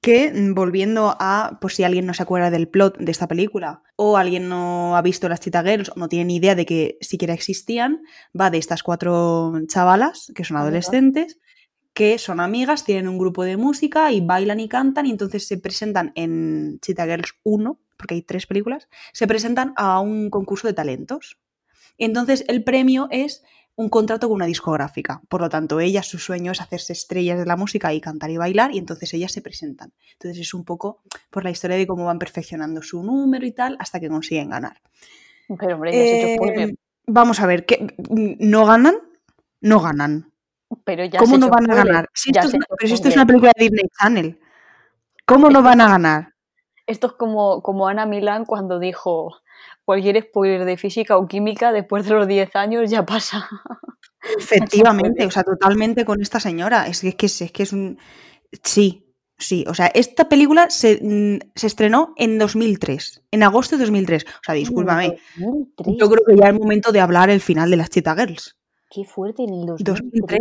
que, 0.00 0.32
mm, 0.32 0.54
volviendo 0.54 1.14
a, 1.20 1.58
por 1.60 1.70
si 1.70 1.84
alguien 1.84 2.06
no 2.06 2.14
se 2.14 2.22
acuerda 2.22 2.50
del 2.50 2.66
plot 2.66 2.96
de 2.96 3.12
esta 3.12 3.28
película, 3.28 3.82
o 3.96 4.16
alguien 4.16 4.48
no 4.48 4.96
ha 4.96 5.02
visto 5.02 5.28
las 5.28 5.40
Cheetah 5.40 5.62
Girls, 5.62 5.90
o 5.90 5.94
no 5.96 6.08
tiene 6.08 6.24
ni 6.24 6.36
idea 6.36 6.54
de 6.54 6.64
que 6.64 6.96
siquiera 7.02 7.34
existían, 7.34 8.02
va 8.38 8.50
de 8.50 8.56
estas 8.56 8.82
cuatro 8.82 9.52
chavalas, 9.68 10.32
que 10.34 10.44
son 10.44 10.56
adolescentes, 10.56 11.38
que 11.92 12.16
son 12.18 12.40
amigas, 12.40 12.84
tienen 12.84 13.06
un 13.06 13.18
grupo 13.18 13.44
de 13.44 13.58
música 13.58 14.10
y 14.12 14.22
bailan 14.22 14.58
y 14.58 14.68
cantan, 14.68 15.04
y 15.04 15.10
entonces 15.10 15.46
se 15.46 15.58
presentan 15.58 16.12
en 16.14 16.78
Cheetah 16.80 17.04
Girls 17.04 17.34
1, 17.42 17.78
porque 17.98 18.14
hay 18.14 18.22
tres 18.22 18.46
películas, 18.46 18.88
se 19.12 19.26
presentan 19.26 19.74
a 19.76 20.00
un 20.00 20.30
concurso 20.30 20.66
de 20.66 20.72
talentos. 20.72 21.38
Entonces 21.98 22.46
el 22.48 22.64
premio 22.64 23.08
es 23.10 23.42
un 23.80 23.88
contrato 23.88 24.28
con 24.28 24.36
una 24.36 24.44
discográfica. 24.44 25.22
Por 25.30 25.40
lo 25.40 25.48
tanto, 25.48 25.80
ellas, 25.80 26.06
su 26.06 26.18
sueño 26.18 26.52
es 26.52 26.60
hacerse 26.60 26.92
estrellas 26.92 27.38
de 27.38 27.46
la 27.46 27.56
música 27.56 27.94
y 27.94 28.00
cantar 28.02 28.28
y 28.28 28.36
bailar, 28.36 28.74
y 28.74 28.78
entonces 28.78 29.14
ellas 29.14 29.32
se 29.32 29.40
presentan. 29.40 29.94
Entonces 30.12 30.38
es 30.38 30.52
un 30.52 30.66
poco 30.66 31.00
por 31.30 31.44
la 31.44 31.50
historia 31.50 31.78
de 31.78 31.86
cómo 31.86 32.04
van 32.04 32.18
perfeccionando 32.18 32.82
su 32.82 33.02
número 33.02 33.46
y 33.46 33.52
tal 33.52 33.78
hasta 33.80 33.98
que 33.98 34.10
consiguen 34.10 34.50
ganar. 34.50 34.82
Pero 35.58 35.76
hombre, 35.76 35.92
ya 35.92 35.98
hecho 35.98 36.44
eh, 36.44 36.74
Vamos 37.06 37.40
a 37.40 37.46
ver, 37.46 37.64
¿qué, 37.64 37.94
¿no 38.38 38.66
ganan? 38.66 38.96
No 39.62 39.80
ganan. 39.80 40.30
Pero 40.84 41.06
ya 41.06 41.18
¿Cómo 41.18 41.38
no 41.38 41.48
van 41.48 41.70
a 41.70 41.74
ganar? 41.74 42.10
Si 42.12 42.32
esto 42.36 42.58
pero 42.78 42.86
si 42.86 42.92
esto 42.92 43.08
es 43.08 43.16
una 43.16 43.26
película 43.26 43.50
de 43.56 43.64
Disney 43.64 43.88
Channel. 43.98 44.38
¿Cómo 45.24 45.48
no 45.48 45.62
van 45.62 45.80
a 45.80 45.88
ganar? 45.88 46.34
Esto 46.86 47.06
es 47.06 47.12
como, 47.14 47.62
como 47.62 47.88
Ana 47.88 48.04
Milán 48.04 48.44
cuando 48.44 48.78
dijo 48.78 49.40
cualquier 49.90 50.22
spoiler 50.22 50.64
de 50.64 50.76
física 50.76 51.18
o 51.18 51.26
química 51.26 51.72
después 51.72 52.06
de 52.06 52.14
los 52.14 52.28
10 52.28 52.54
años 52.54 52.88
ya 52.88 53.04
pasa. 53.04 53.48
Efectivamente, 54.38 55.26
o 55.26 55.30
sea, 55.32 55.42
totalmente 55.42 56.04
con 56.04 56.22
esta 56.22 56.38
señora. 56.38 56.86
Es 56.86 57.00
que 57.00 57.08
es, 57.08 57.16
que 57.16 57.26
es, 57.26 57.52
que 57.52 57.62
es 57.64 57.72
un... 57.72 57.98
Sí, 58.62 59.06
Sí, 59.36 59.64
o 59.66 59.72
sea, 59.72 59.86
esta 59.86 60.28
película 60.28 60.68
se, 60.68 61.00
mm, 61.02 61.50
se 61.56 61.66
estrenó 61.66 62.12
en 62.16 62.38
2003, 62.38 63.22
en 63.30 63.42
agosto 63.42 63.76
de 63.76 63.84
2003. 63.84 64.24
O 64.24 64.42
sea, 64.44 64.54
discúlpame. 64.54 65.16
2003. 65.38 65.96
Yo 65.98 66.10
creo 66.10 66.24
que 66.26 66.36
ya 66.36 66.48
es 66.50 66.54
momento 66.54 66.92
de 66.92 67.00
hablar 67.00 67.30
el 67.30 67.40
final 67.40 67.70
de 67.70 67.78
las 67.78 67.88
Cheetah 67.88 68.14
Girls. 68.14 68.58
Qué 68.90 69.04
fuerte 69.04 69.42
en 69.42 69.54
el 69.54 69.66
2003. 69.66 70.02
2003. 70.12 70.40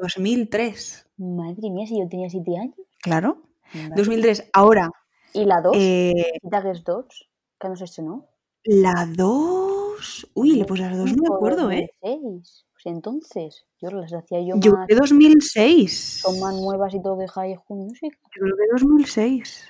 2003. 0.00 1.06
Madre 1.18 1.70
mía, 1.70 1.86
si 1.86 2.00
yo 2.00 2.08
tenía 2.08 2.30
7 2.30 2.50
años. 2.58 2.74
Claro. 3.02 3.42
Madre. 3.74 3.92
2003. 3.96 4.48
Ahora, 4.54 4.88
¿Y 5.34 5.44
la 5.44 5.60
2? 5.60 5.76
eh, 5.78 6.12
Daggers 6.42 6.82
2, 6.84 7.04
que 7.60 7.68
no 7.68 7.76
se 7.76 7.84
estrenó. 7.84 8.29
La 8.64 9.06
2. 9.06 10.30
Uy, 10.34 10.64
pues 10.64 10.80
la 10.80 10.96
2 10.96 11.16
no 11.16 11.22
me 11.22 11.34
acuerdo, 11.36 11.70
¿eh? 11.70 11.90
2006. 12.02 12.64
Pues 12.72 12.86
entonces, 12.94 13.66
yo 13.80 13.90
las 13.90 14.12
hacía 14.12 14.40
yo, 14.40 14.56
Yo 14.58 14.72
más, 14.72 14.86
que 14.88 14.94
2006. 14.94 16.20
son 16.22 16.40
más 16.40 16.54
nuevas 16.54 16.94
y 16.94 17.02
todo 17.02 17.18
que 17.18 17.28
High 17.28 17.56
School 17.56 17.86
Music. 17.86 18.18
Yo 18.34 18.42
creo 18.42 18.56
que 18.56 18.62
2006. 18.72 19.64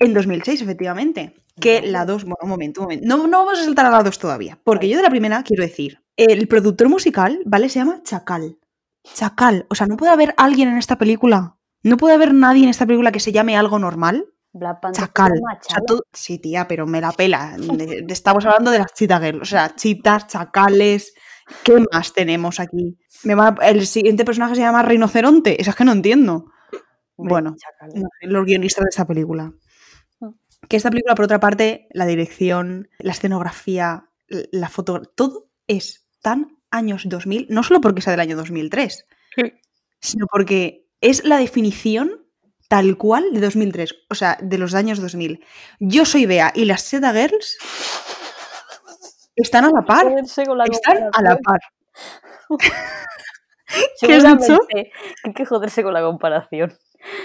En 0.00 0.14
2006, 0.14 0.62
efectivamente. 0.62 1.34
Que 1.60 1.82
la 1.82 2.04
2, 2.04 2.24
bueno, 2.24 2.36
un 2.42 2.48
momento, 2.48 2.80
un 2.80 2.84
momento. 2.86 3.06
No, 3.06 3.26
no 3.26 3.44
vamos 3.44 3.60
a 3.60 3.64
saltar 3.64 3.86
a 3.86 3.90
la 3.90 4.02
2 4.02 4.18
todavía. 4.18 4.58
Porque 4.64 4.88
yo 4.88 4.96
de 4.96 5.02
la 5.04 5.10
primera 5.10 5.42
quiero 5.44 5.62
decir, 5.62 6.02
el 6.16 6.48
productor 6.48 6.88
musical, 6.88 7.40
¿vale? 7.44 7.68
Se 7.68 7.78
llama 7.78 8.02
Chacal. 8.02 8.58
Chacal. 9.04 9.66
O 9.68 9.74
sea, 9.74 9.86
no 9.86 9.96
puede 9.96 10.12
haber 10.12 10.34
alguien 10.36 10.68
en 10.68 10.78
esta 10.78 10.98
película. 10.98 11.56
No 11.84 11.96
puede 11.96 12.14
haber 12.14 12.34
nadie 12.34 12.64
en 12.64 12.70
esta 12.70 12.86
película 12.86 13.12
que 13.12 13.20
se 13.20 13.32
llame 13.32 13.56
algo 13.56 13.78
normal. 13.78 14.31
Black 14.52 14.80
Panther 14.80 15.00
se 15.04 15.06
Chacal. 15.08 15.32
Sí, 16.12 16.38
tía, 16.38 16.68
pero 16.68 16.86
me 16.86 17.00
la 17.00 17.12
pela. 17.12 17.56
Estamos 18.08 18.44
hablando 18.44 18.70
de 18.70 18.78
las 18.80 18.92
cheetah 18.94 19.18
girls. 19.20 19.42
O 19.42 19.44
sea, 19.44 19.74
chitas, 19.74 20.26
chacales. 20.26 21.14
¿Qué 21.64 21.84
más 21.92 22.12
tenemos 22.12 22.60
aquí? 22.60 22.98
Me 23.24 23.34
va- 23.34 23.56
el 23.62 23.86
siguiente 23.86 24.24
personaje 24.24 24.54
se 24.54 24.60
llama 24.60 24.82
Rinoceronte. 24.82 25.60
Eso 25.60 25.70
es 25.70 25.76
que 25.76 25.84
no 25.84 25.92
entiendo. 25.92 26.46
Bueno, 27.16 27.56
no 27.94 28.08
los 28.22 28.44
guionistas 28.44 28.84
de 28.84 28.88
esta 28.90 29.06
película. 29.06 29.52
Mm. 30.20 30.28
Que 30.68 30.76
esta 30.76 30.90
película, 30.90 31.14
por 31.14 31.24
otra 31.26 31.40
parte, 31.40 31.86
la 31.92 32.06
dirección, 32.06 32.88
la 32.98 33.12
escenografía, 33.12 34.06
la 34.28 34.68
foto, 34.68 35.02
todo 35.02 35.48
es 35.66 36.06
tan 36.20 36.56
años 36.70 37.02
2000, 37.06 37.46
no 37.50 37.62
solo 37.62 37.80
porque 37.80 38.00
sea 38.00 38.12
del 38.12 38.20
año 38.20 38.36
2003, 38.36 39.06
Sí. 39.36 39.52
sino 40.00 40.26
porque 40.26 40.86
es 41.00 41.24
la 41.24 41.36
definición 41.36 42.21
tal 42.72 42.96
cual 42.96 43.34
de 43.34 43.40
2003, 43.40 43.94
o 44.08 44.14
sea, 44.14 44.38
de 44.40 44.56
los 44.56 44.72
años 44.74 44.98
2000. 44.98 45.44
Yo 45.78 46.06
soy 46.06 46.24
Bea 46.24 46.52
y 46.54 46.64
las 46.64 46.80
Seda 46.80 47.12
Girls 47.12 47.58
están 49.36 49.66
a 49.66 49.70
la 49.70 49.82
par. 49.82 50.06
Están 50.06 50.48
a 51.12 51.22
la 51.22 51.36
par. 51.36 51.60
¿Qué 54.00 54.14
has 54.14 54.22
dicho? 54.22 54.58
Hay 55.22 55.34
que 55.34 55.44
joderse 55.44 55.82
con 55.82 55.92
la 55.92 56.00
comparación. 56.00 56.72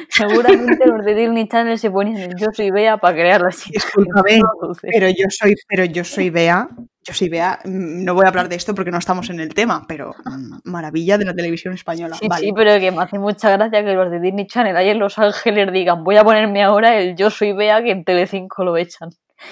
Seguramente 0.09 0.85
los 0.85 1.05
de 1.05 1.15
Disney 1.15 1.47
Channel 1.47 1.79
se 1.79 1.91
ponían 1.91 2.17
el 2.17 2.35
Yo 2.37 2.47
soy 2.51 2.69
Bea 2.69 2.97
para 2.97 3.13
crear 3.13 3.39
las 3.39 3.57
chicas. 3.57 3.85
Discúlpame, 3.85 4.41
pero 4.81 5.07
yo 5.07 5.27
soy, 5.29 5.55
pero 5.69 5.85
yo 5.85 6.03
soy 6.03 6.29
Bea. 6.29 6.67
Yo 7.07 7.13
soy 7.13 7.29
Bea. 7.29 7.59
mm, 7.63 8.03
No 8.03 8.13
voy 8.13 8.25
a 8.25 8.27
hablar 8.29 8.49
de 8.49 8.55
esto 8.55 8.75
porque 8.75 8.91
no 8.91 8.97
estamos 8.97 9.29
en 9.29 9.39
el 9.39 9.53
tema, 9.53 9.85
pero 9.87 10.13
mm, 10.25 10.57
maravilla 10.65 11.17
de 11.17 11.23
la 11.25 11.33
televisión 11.33 11.73
española. 11.73 12.17
Sí, 12.19 12.27
vale. 12.27 12.45
sí, 12.45 12.51
pero 12.53 12.77
que 12.81 12.91
me 12.91 13.01
hace 13.01 13.17
mucha 13.17 13.49
gracia 13.51 13.83
que 13.83 13.93
los 13.93 14.11
de 14.11 14.19
Disney 14.19 14.45
Channel 14.47 14.75
ahí 14.75 14.89
en 14.89 14.99
Los 14.99 15.17
Ángeles 15.17 15.71
digan 15.71 16.03
voy 16.03 16.17
a 16.17 16.23
ponerme 16.25 16.63
ahora 16.63 16.99
el 16.99 17.15
Yo 17.15 17.29
soy 17.29 17.53
Bea 17.53 17.81
que 17.81 17.91
en 17.91 18.03
Telecinco 18.03 18.65
lo 18.65 18.75
echan. 18.75 19.09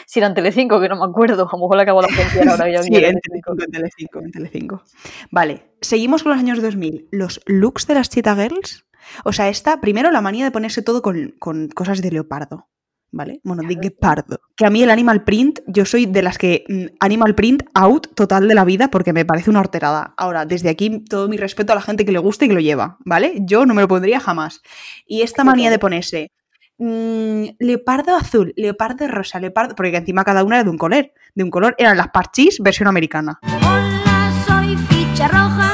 Si 0.07 0.19
era 0.19 0.27
en 0.27 0.33
Telecinco, 0.33 0.81
que 0.81 0.89
no 0.89 0.95
me 0.95 1.05
acuerdo, 1.05 1.43
a 1.47 1.51
lo 1.51 1.59
mejor 1.59 1.77
le 1.77 1.83
acabo 1.83 2.01
de 2.01 2.07
agenciar 2.07 2.49
ahora 2.49 2.69
ya 2.71 2.81
Sí, 2.81 2.89
en. 2.93 3.01
Telecinco, 3.19 3.51
en 3.53 3.71
Telecinco, 3.71 4.19
en 4.19 4.31
Telecinco. 4.31 4.83
Vale, 5.31 5.69
seguimos 5.79 6.23
con 6.23 6.31
los 6.31 6.39
años 6.39 6.61
2000. 6.61 7.07
Los 7.11 7.39
looks 7.45 7.85
de 7.87 7.93
las 7.93 8.09
Cheetah 8.09 8.35
Girls. 8.35 8.85
O 9.23 9.31
sea, 9.31 9.47
esta, 9.47 9.79
primero 9.81 10.09
la 10.11 10.21
manía 10.21 10.43
de 10.43 10.49
ponerse 10.51 10.81
todo 10.81 11.03
con, 11.03 11.35
con 11.39 11.69
cosas 11.69 12.01
de 12.01 12.09
leopardo. 12.11 12.67
¿Vale? 13.15 13.39
Bueno, 13.45 13.63
de 13.65 13.75
guepardo. 13.75 14.41
Que 14.57 14.65
a 14.65 14.69
mí 14.69 14.83
el 14.83 14.89
animal 14.89 15.23
print, 15.23 15.61
yo 15.67 15.85
soy 15.85 16.05
de 16.05 16.21
las 16.21 16.37
que 16.37 16.65
mm, 16.67 16.97
animal 16.99 17.33
print 17.33 17.63
out 17.73 18.13
total 18.13 18.45
de 18.45 18.53
la 18.53 18.65
vida 18.65 18.89
porque 18.89 19.13
me 19.13 19.23
parece 19.23 19.49
una 19.49 19.61
horterada. 19.61 20.13
Ahora, 20.17 20.45
desde 20.45 20.67
aquí 20.67 20.99
todo 20.99 21.29
mi 21.29 21.37
respeto 21.37 21.71
a 21.71 21.75
la 21.75 21.81
gente 21.81 22.03
que 22.03 22.11
le 22.11 22.19
gusta 22.19 22.43
y 22.43 22.49
que 22.49 22.55
lo 22.55 22.59
lleva, 22.59 22.97
¿vale? 23.05 23.35
Yo 23.39 23.65
no 23.65 23.73
me 23.73 23.81
lo 23.81 23.87
pondría 23.87 24.19
jamás. 24.19 24.61
Y 25.07 25.21
esta 25.21 25.45
manía 25.45 25.69
de 25.69 25.79
ponerse 25.79 26.33
mm, 26.77 27.45
leopardo 27.57 28.17
azul, 28.17 28.51
leopardo 28.57 29.07
rosa, 29.07 29.39
leopardo. 29.39 29.75
Porque 29.75 29.95
encima 29.95 30.25
cada 30.25 30.43
una 30.43 30.57
era 30.57 30.65
de 30.65 30.71
un 30.71 30.77
color. 30.77 31.13
De 31.35 31.43
un 31.45 31.51
color 31.51 31.73
eran 31.77 31.95
las 31.95 32.09
parchís 32.09 32.59
versión 32.59 32.89
americana. 32.89 33.39
Hola, 33.43 34.33
soy 34.45 34.75
ficha 34.89 35.29
roja 35.29 35.71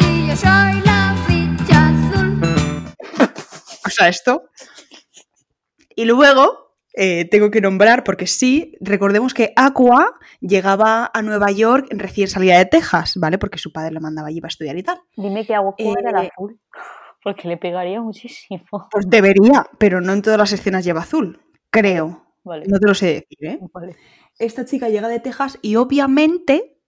y 0.00 0.28
yo 0.28 0.34
soy 0.34 0.80
la 0.86 1.14
ficha 1.26 1.88
azul. 1.88 2.40
O 3.84 3.90
sea, 3.90 4.08
esto. 4.08 4.48
Y 5.96 6.04
luego 6.04 6.76
eh, 6.94 7.24
tengo 7.24 7.50
que 7.50 7.60
nombrar, 7.60 8.04
porque 8.04 8.26
sí, 8.28 8.76
recordemos 8.80 9.34
que 9.34 9.52
Aqua 9.56 10.14
llegaba 10.40 11.10
a 11.12 11.22
Nueva 11.22 11.50
York 11.50 11.88
recién 11.90 12.28
salida 12.28 12.58
de 12.58 12.66
Texas, 12.66 13.14
¿vale? 13.16 13.38
Porque 13.38 13.58
su 13.58 13.72
padre 13.72 13.92
la 13.92 14.00
mandaba 14.00 14.28
allí 14.28 14.40
para 14.40 14.50
estudiar 14.50 14.76
y 14.78 14.82
tal. 14.84 15.00
Dime 15.16 15.44
que 15.44 15.52
era 15.52 15.62
el 15.62 16.24
Eh, 16.24 16.30
azul, 16.32 16.60
porque 17.24 17.48
le 17.48 17.56
pegaría 17.56 18.00
muchísimo. 18.00 18.62
Pues 18.90 19.08
debería, 19.08 19.66
pero 19.78 20.00
no 20.00 20.12
en 20.12 20.22
todas 20.22 20.38
las 20.38 20.52
escenas 20.52 20.84
lleva 20.84 21.00
azul, 21.00 21.40
creo. 21.70 22.22
Vale, 22.44 22.66
No 22.68 22.78
te 22.78 22.86
lo 22.86 22.94
sé 22.94 23.06
decir, 23.06 23.38
¿eh? 23.40 23.58
vale. 23.74 23.96
Esta 24.38 24.64
chica 24.64 24.88
llega 24.88 25.08
de 25.08 25.18
Texas 25.18 25.58
y 25.62 25.76
obviamente 25.76 26.78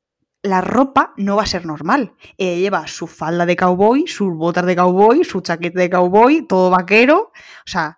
la 0.43 0.61
ropa 0.61 1.15
no 1.17 1.35
va 1.37 1.43
a 1.43 1.47
ser 1.47 1.67
normal. 1.67 2.13
Ella 2.37 2.57
lleva 2.61 2.87
su 2.87 3.09
falda 3.09 3.45
de 3.45 3.57
cowboy, 3.57 4.07
sus 4.07 4.33
botas 4.37 4.67
de 4.67 4.77
cowboy, 4.77 5.25
su 5.25 5.41
chaqueta 5.41 5.81
de 5.81 5.91
cowboy, 5.91 6.47
todo 6.47 6.71
vaquero. 6.71 7.33
O 7.33 7.67
sea, 7.71 7.97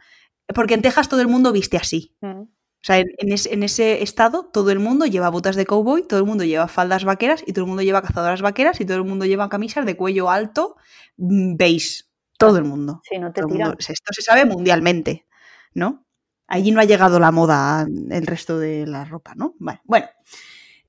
porque 0.54 0.74
en 0.74 0.82
Texas 0.82 1.08
todo 1.08 1.20
el 1.20 1.28
mundo 1.28 1.52
viste 1.52 1.76
así. 1.76 2.14
Mm. 2.20 2.42
O 2.82 2.82
sea, 2.82 2.98
en, 2.98 3.08
en 3.18 3.32
es- 3.32 3.46
en 3.46 3.62
ese 3.62 4.02
estado 4.02 4.46
todo 4.52 4.70
el 4.70 4.78
mundo 4.78 5.04
lleva 5.06 5.28
botas 5.30 5.54
de 5.56 5.66
cowboy, 5.66 6.02
todo 6.06 6.20
el 6.20 6.26
mundo 6.26 6.44
lleva 6.44 6.66
faldas 6.68 7.04
vaqueras 7.04 7.42
y 7.46 7.52
todo 7.52 7.64
el 7.64 7.68
mundo 7.68 7.82
lleva 7.82 8.00
cazadoras 8.02 8.40
vaqueras 8.42 8.80
y 8.80 8.84
todo 8.86 8.96
el 8.96 9.04
mundo 9.04 9.26
lleva 9.26 9.48
camisas 9.50 9.84
de 9.86 9.96
cuello 9.96 10.30
alto, 10.30 10.76
mm, 11.18 11.56
beige. 11.56 12.04
Todo 12.38 12.56
el 12.56 12.64
mundo. 12.64 13.02
Sí, 13.08 13.18
no 13.18 13.32
te 13.32 13.42
tiran. 13.42 13.76
Esto 13.78 14.12
se 14.14 14.22
sabe 14.22 14.46
mundialmente, 14.46 15.26
¿no? 15.74 16.06
Allí 16.46 16.70
no 16.70 16.80
ha 16.80 16.84
llegado 16.84 17.20
la 17.20 17.30
moda 17.30 17.86
el 18.10 18.26
resto 18.26 18.58
de 18.58 18.86
la 18.86 19.04
ropa, 19.04 19.34
¿no? 19.36 19.54
Vale, 19.58 19.82
bueno. 19.84 20.06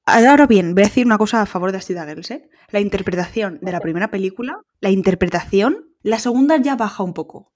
Ahora 0.05 0.47
bien, 0.47 0.73
voy 0.73 0.83
a 0.83 0.87
decir 0.87 1.05
una 1.05 1.17
cosa 1.17 1.41
a 1.41 1.45
favor 1.45 1.71
de 1.71 1.77
Astida 1.77 2.05
Girls, 2.05 2.31
¿eh? 2.31 2.49
La 2.69 2.79
interpretación 2.79 3.59
de 3.61 3.71
la 3.71 3.79
primera 3.79 4.09
película, 4.09 4.61
la 4.79 4.89
interpretación, 4.89 5.89
la 6.01 6.19
segunda 6.19 6.57
ya 6.57 6.75
baja 6.75 7.03
un 7.03 7.13
poco. 7.13 7.51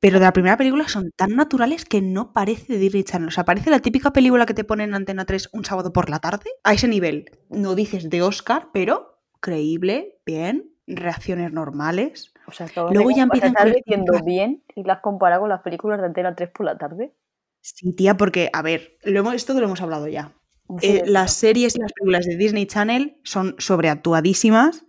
Pero 0.00 0.20
de 0.20 0.24
la 0.24 0.32
primera 0.32 0.56
película 0.56 0.86
son 0.88 1.10
tan 1.16 1.34
naturales 1.34 1.84
que 1.84 2.00
no 2.00 2.32
parece 2.32 2.74
de 2.74 2.78
Disney 2.78 3.02
Channel. 3.02 3.28
O 3.28 3.32
sea, 3.32 3.44
parece 3.44 3.70
la 3.70 3.80
típica 3.80 4.12
película 4.12 4.46
que 4.46 4.54
te 4.54 4.64
ponen 4.64 4.90
en 4.90 4.94
Antena 4.94 5.24
3 5.24 5.50
un 5.52 5.64
sábado 5.64 5.92
por 5.92 6.08
la 6.08 6.20
tarde. 6.20 6.50
A 6.62 6.72
ese 6.72 6.86
nivel. 6.86 7.30
No 7.48 7.74
dices 7.74 8.08
de 8.08 8.22
Oscar, 8.22 8.68
pero 8.72 9.18
creíble, 9.40 10.20
bien, 10.24 10.72
reacciones 10.86 11.52
normales. 11.52 12.32
O 12.46 12.52
sea, 12.52 12.68
todo 12.68 12.92
Luego 12.92 13.10
ya 13.10 13.24
empiezan 13.24 13.54
diciendo 13.74 14.12
bien 14.24 14.64
y 14.74 14.84
las 14.84 15.00
comparas 15.00 15.40
con 15.40 15.48
las 15.48 15.62
películas 15.62 16.00
de 16.00 16.06
Antena 16.06 16.34
3 16.34 16.50
por 16.50 16.66
la 16.66 16.78
tarde. 16.78 17.14
Sí, 17.60 17.92
tía, 17.92 18.16
porque, 18.16 18.50
a 18.52 18.62
ver, 18.62 18.96
lo 19.02 19.18
hemos, 19.20 19.34
esto 19.34 19.52
lo 19.54 19.66
hemos 19.66 19.80
hablado 19.80 20.06
ya. 20.06 20.32
Sí, 20.80 20.86
Eh, 20.86 21.02
las 21.06 21.32
series 21.32 21.74
y 21.76 21.80
las 21.80 21.92
películas 21.92 22.26
de 22.26 22.36
Disney 22.36 22.66
Channel 22.66 23.18
son 23.24 23.56
sobreactuadísimas. 23.58 24.84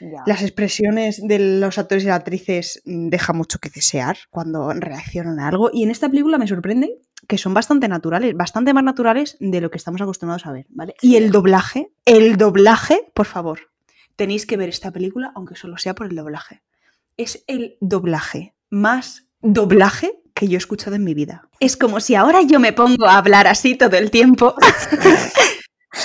Ya. 0.00 0.22
Las 0.26 0.42
expresiones 0.42 1.20
de 1.26 1.38
los 1.38 1.78
actores 1.78 2.04
y 2.04 2.06
las 2.06 2.16
actrices 2.16 2.82
dejan 2.84 3.36
mucho 3.36 3.58
que 3.58 3.70
desear 3.70 4.16
cuando 4.30 4.72
reaccionan 4.72 5.40
a 5.40 5.48
algo. 5.48 5.70
Y 5.72 5.82
en 5.82 5.90
esta 5.90 6.08
película 6.08 6.38
me 6.38 6.46
sorprende 6.46 6.98
que 7.26 7.38
son 7.38 7.54
bastante 7.54 7.88
naturales, 7.88 8.34
bastante 8.36 8.74
más 8.74 8.84
naturales 8.84 9.36
de 9.40 9.60
lo 9.60 9.70
que 9.70 9.78
estamos 9.78 10.00
acostumbrados 10.00 10.46
a 10.46 10.52
ver, 10.52 10.66
¿vale? 10.68 10.94
Y 11.00 11.16
el 11.16 11.30
doblaje, 11.30 11.90
el 12.04 12.36
doblaje, 12.36 13.10
por 13.14 13.26
favor, 13.26 13.60
tenéis 14.16 14.46
que 14.46 14.56
ver 14.56 14.68
esta 14.68 14.90
película, 14.90 15.32
aunque 15.34 15.56
solo 15.56 15.78
sea 15.78 15.94
por 15.94 16.06
el 16.06 16.16
doblaje. 16.16 16.62
Es 17.16 17.44
el 17.46 17.76
doblaje 17.80 18.54
más 18.70 19.26
doblaje 19.40 20.20
que 20.34 20.48
yo 20.48 20.56
he 20.56 20.58
escuchado 20.58 20.96
en 20.96 21.04
mi 21.04 21.14
vida. 21.14 21.48
Es 21.60 21.76
como 21.76 22.00
si 22.00 22.14
ahora 22.16 22.42
yo 22.42 22.58
me 22.58 22.72
pongo 22.72 23.06
a 23.06 23.18
hablar 23.18 23.46
así 23.46 23.76
todo 23.76 23.96
el 23.96 24.10
tiempo. 24.10 24.54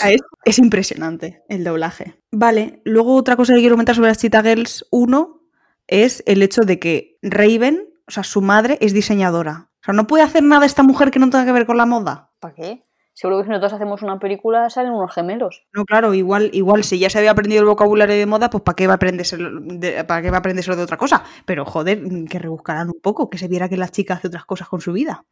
Es, 0.06 0.22
es 0.46 0.60
impresionante 0.60 1.44
el 1.50 1.64
doblaje. 1.64 2.22
Vale, 2.32 2.82
luego 2.86 3.16
otra 3.16 3.36
cosa 3.36 3.54
que 3.54 3.60
quiero 3.60 3.74
comentar 3.74 3.96
sobre 3.96 4.10
las 4.10 4.20
Cheetah 4.20 4.44
Girls 4.44 4.86
1 4.92 5.42
es 5.88 6.24
el 6.28 6.42
hecho 6.44 6.62
de 6.62 6.80
que 6.80 7.18
Raven, 7.22 7.90
o 8.08 8.12
sea, 8.12 8.24
su 8.24 8.42
madre 8.42 8.78
es 8.82 8.94
diseñadora. 8.94 9.70
O 9.82 9.84
sea, 9.84 9.94
no 9.94 10.08
puede 10.08 10.24
hacer 10.24 10.44
nada 10.44 10.66
esta 10.66 10.84
mujer 10.84 11.12
que 11.12 11.20
no 11.20 11.30
tenga 11.30 11.46
que 11.46 11.52
ver 11.52 11.66
con 11.66 11.78
la 11.78 11.86
moda. 11.86 12.32
¿Para 12.40 12.54
qué? 12.54 12.84
Seguro 13.20 13.40
que 13.40 13.46
si 13.46 13.50
nosotros 13.50 13.74
hacemos 13.74 14.02
una 14.02 14.18
película 14.18 14.70
salen 14.70 14.94
unos 14.94 15.14
gemelos. 15.14 15.68
No, 15.74 15.84
claro, 15.84 16.14
igual, 16.14 16.52
igual 16.54 16.86
si 16.86 17.00
ya 17.00 17.10
se 17.10 17.18
había 17.18 17.32
aprendido 17.32 17.62
el 17.62 17.68
vocabulario 17.68 18.16
de 18.16 18.26
moda, 18.26 18.50
pues 18.50 18.64
¿para 18.64 18.78
qué 18.78 18.88
va 18.88 18.94
a 18.94 18.96
aprenderse 18.96 19.36
de, 19.36 20.06
¿para 20.06 20.22
qué 20.22 20.30
va 20.30 20.38
a 20.38 20.40
aprenderse 20.40 20.74
de 20.74 20.82
otra 20.82 20.96
cosa? 20.96 21.24
Pero 21.46 21.66
joder, 21.66 22.02
que 22.30 22.40
rebuscarán 22.40 22.88
un 22.88 23.02
poco, 23.02 23.30
que 23.30 23.38
se 23.38 23.50
viera 23.50 23.68
que 23.68 23.76
la 23.76 23.90
chica 23.90 24.14
hace 24.14 24.28
otras 24.28 24.46
cosas 24.46 24.70
con 24.70 24.80
su 24.80 24.94
vida. 24.94 25.26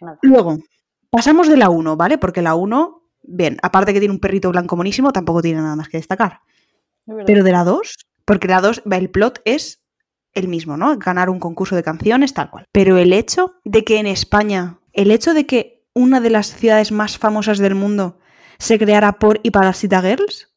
Nada. 0.00 0.18
Luego, 0.22 0.58
pasamos 1.10 1.48
de 1.48 1.56
la 1.56 1.68
1, 1.68 1.96
¿vale? 1.96 2.16
Porque 2.16 2.42
la 2.42 2.54
1, 2.54 2.99
bien, 3.30 3.58
aparte 3.62 3.92
que 3.92 4.00
tiene 4.00 4.14
un 4.14 4.20
perrito 4.20 4.50
blanco 4.50 4.76
monísimo, 4.76 5.12
tampoco 5.12 5.42
tiene 5.42 5.60
nada 5.60 5.76
más 5.76 5.88
que 5.88 5.98
destacar. 5.98 6.40
Pero 7.26 7.42
de 7.42 7.52
la 7.52 7.64
2, 7.64 7.94
porque 8.24 8.48
la 8.48 8.60
2, 8.60 8.82
el 8.90 9.10
plot 9.10 9.40
es 9.44 9.82
el 10.32 10.48
mismo, 10.48 10.76
¿no? 10.76 10.96
Ganar 10.98 11.30
un 11.30 11.40
concurso 11.40 11.74
de 11.76 11.82
canciones, 11.82 12.34
tal 12.34 12.50
cual. 12.50 12.66
Pero 12.72 12.98
el 12.98 13.12
hecho 13.12 13.54
de 13.64 13.84
que 13.84 13.98
en 13.98 14.06
España, 14.06 14.78
el 14.92 15.10
hecho 15.10 15.34
de 15.34 15.46
que 15.46 15.84
una 15.94 16.20
de 16.20 16.30
las 16.30 16.54
ciudades 16.54 16.92
más 16.92 17.18
famosas 17.18 17.58
del 17.58 17.74
mundo 17.74 18.18
se 18.58 18.78
creara 18.78 19.18
por 19.18 19.40
y 19.42 19.50
para 19.50 19.66
las 19.66 19.78
Cita 19.78 20.00
Girls, 20.02 20.48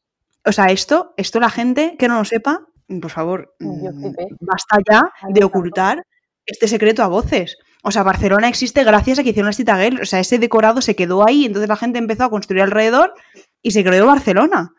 o 0.44 0.52
sea, 0.52 0.66
esto, 0.66 1.14
esto 1.16 1.40
la 1.40 1.50
gente 1.50 1.96
que 1.98 2.06
no 2.06 2.18
lo 2.18 2.24
sepa, 2.24 2.66
por 3.00 3.10
favor, 3.10 3.54
mm, 3.60 3.86
basta 4.40 4.78
ya 4.88 5.02
de 5.28 5.42
ocultar 5.42 6.04
este 6.46 6.68
secreto 6.68 7.02
a 7.02 7.08
voces. 7.08 7.56
O 7.84 7.90
sea, 7.90 8.02
Barcelona 8.02 8.48
existe 8.48 8.82
gracias 8.82 9.18
a 9.18 9.22
que 9.22 9.30
hicieron 9.30 9.46
las 9.48 9.56
Cita 9.56 9.76
Girls. 9.76 10.00
O 10.00 10.04
sea, 10.06 10.18
ese 10.18 10.38
decorado 10.38 10.80
se 10.80 10.96
quedó 10.96 11.26
ahí, 11.26 11.44
entonces 11.44 11.68
la 11.68 11.76
gente 11.76 11.98
empezó 11.98 12.24
a 12.24 12.30
construir 12.30 12.62
alrededor 12.62 13.14
y 13.62 13.70
se 13.72 13.84
creó 13.84 14.06
Barcelona. 14.06 14.72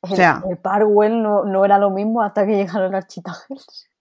O 0.00 0.08
sea- 0.16 0.42
el, 0.44 0.52
el 0.52 0.58
Parwell 0.58 1.22
no, 1.22 1.44
no 1.44 1.64
era 1.64 1.78
lo 1.78 1.90
mismo 1.90 2.22
hasta 2.22 2.44
que 2.46 2.56
llegaron 2.56 2.92
las. 2.92 3.06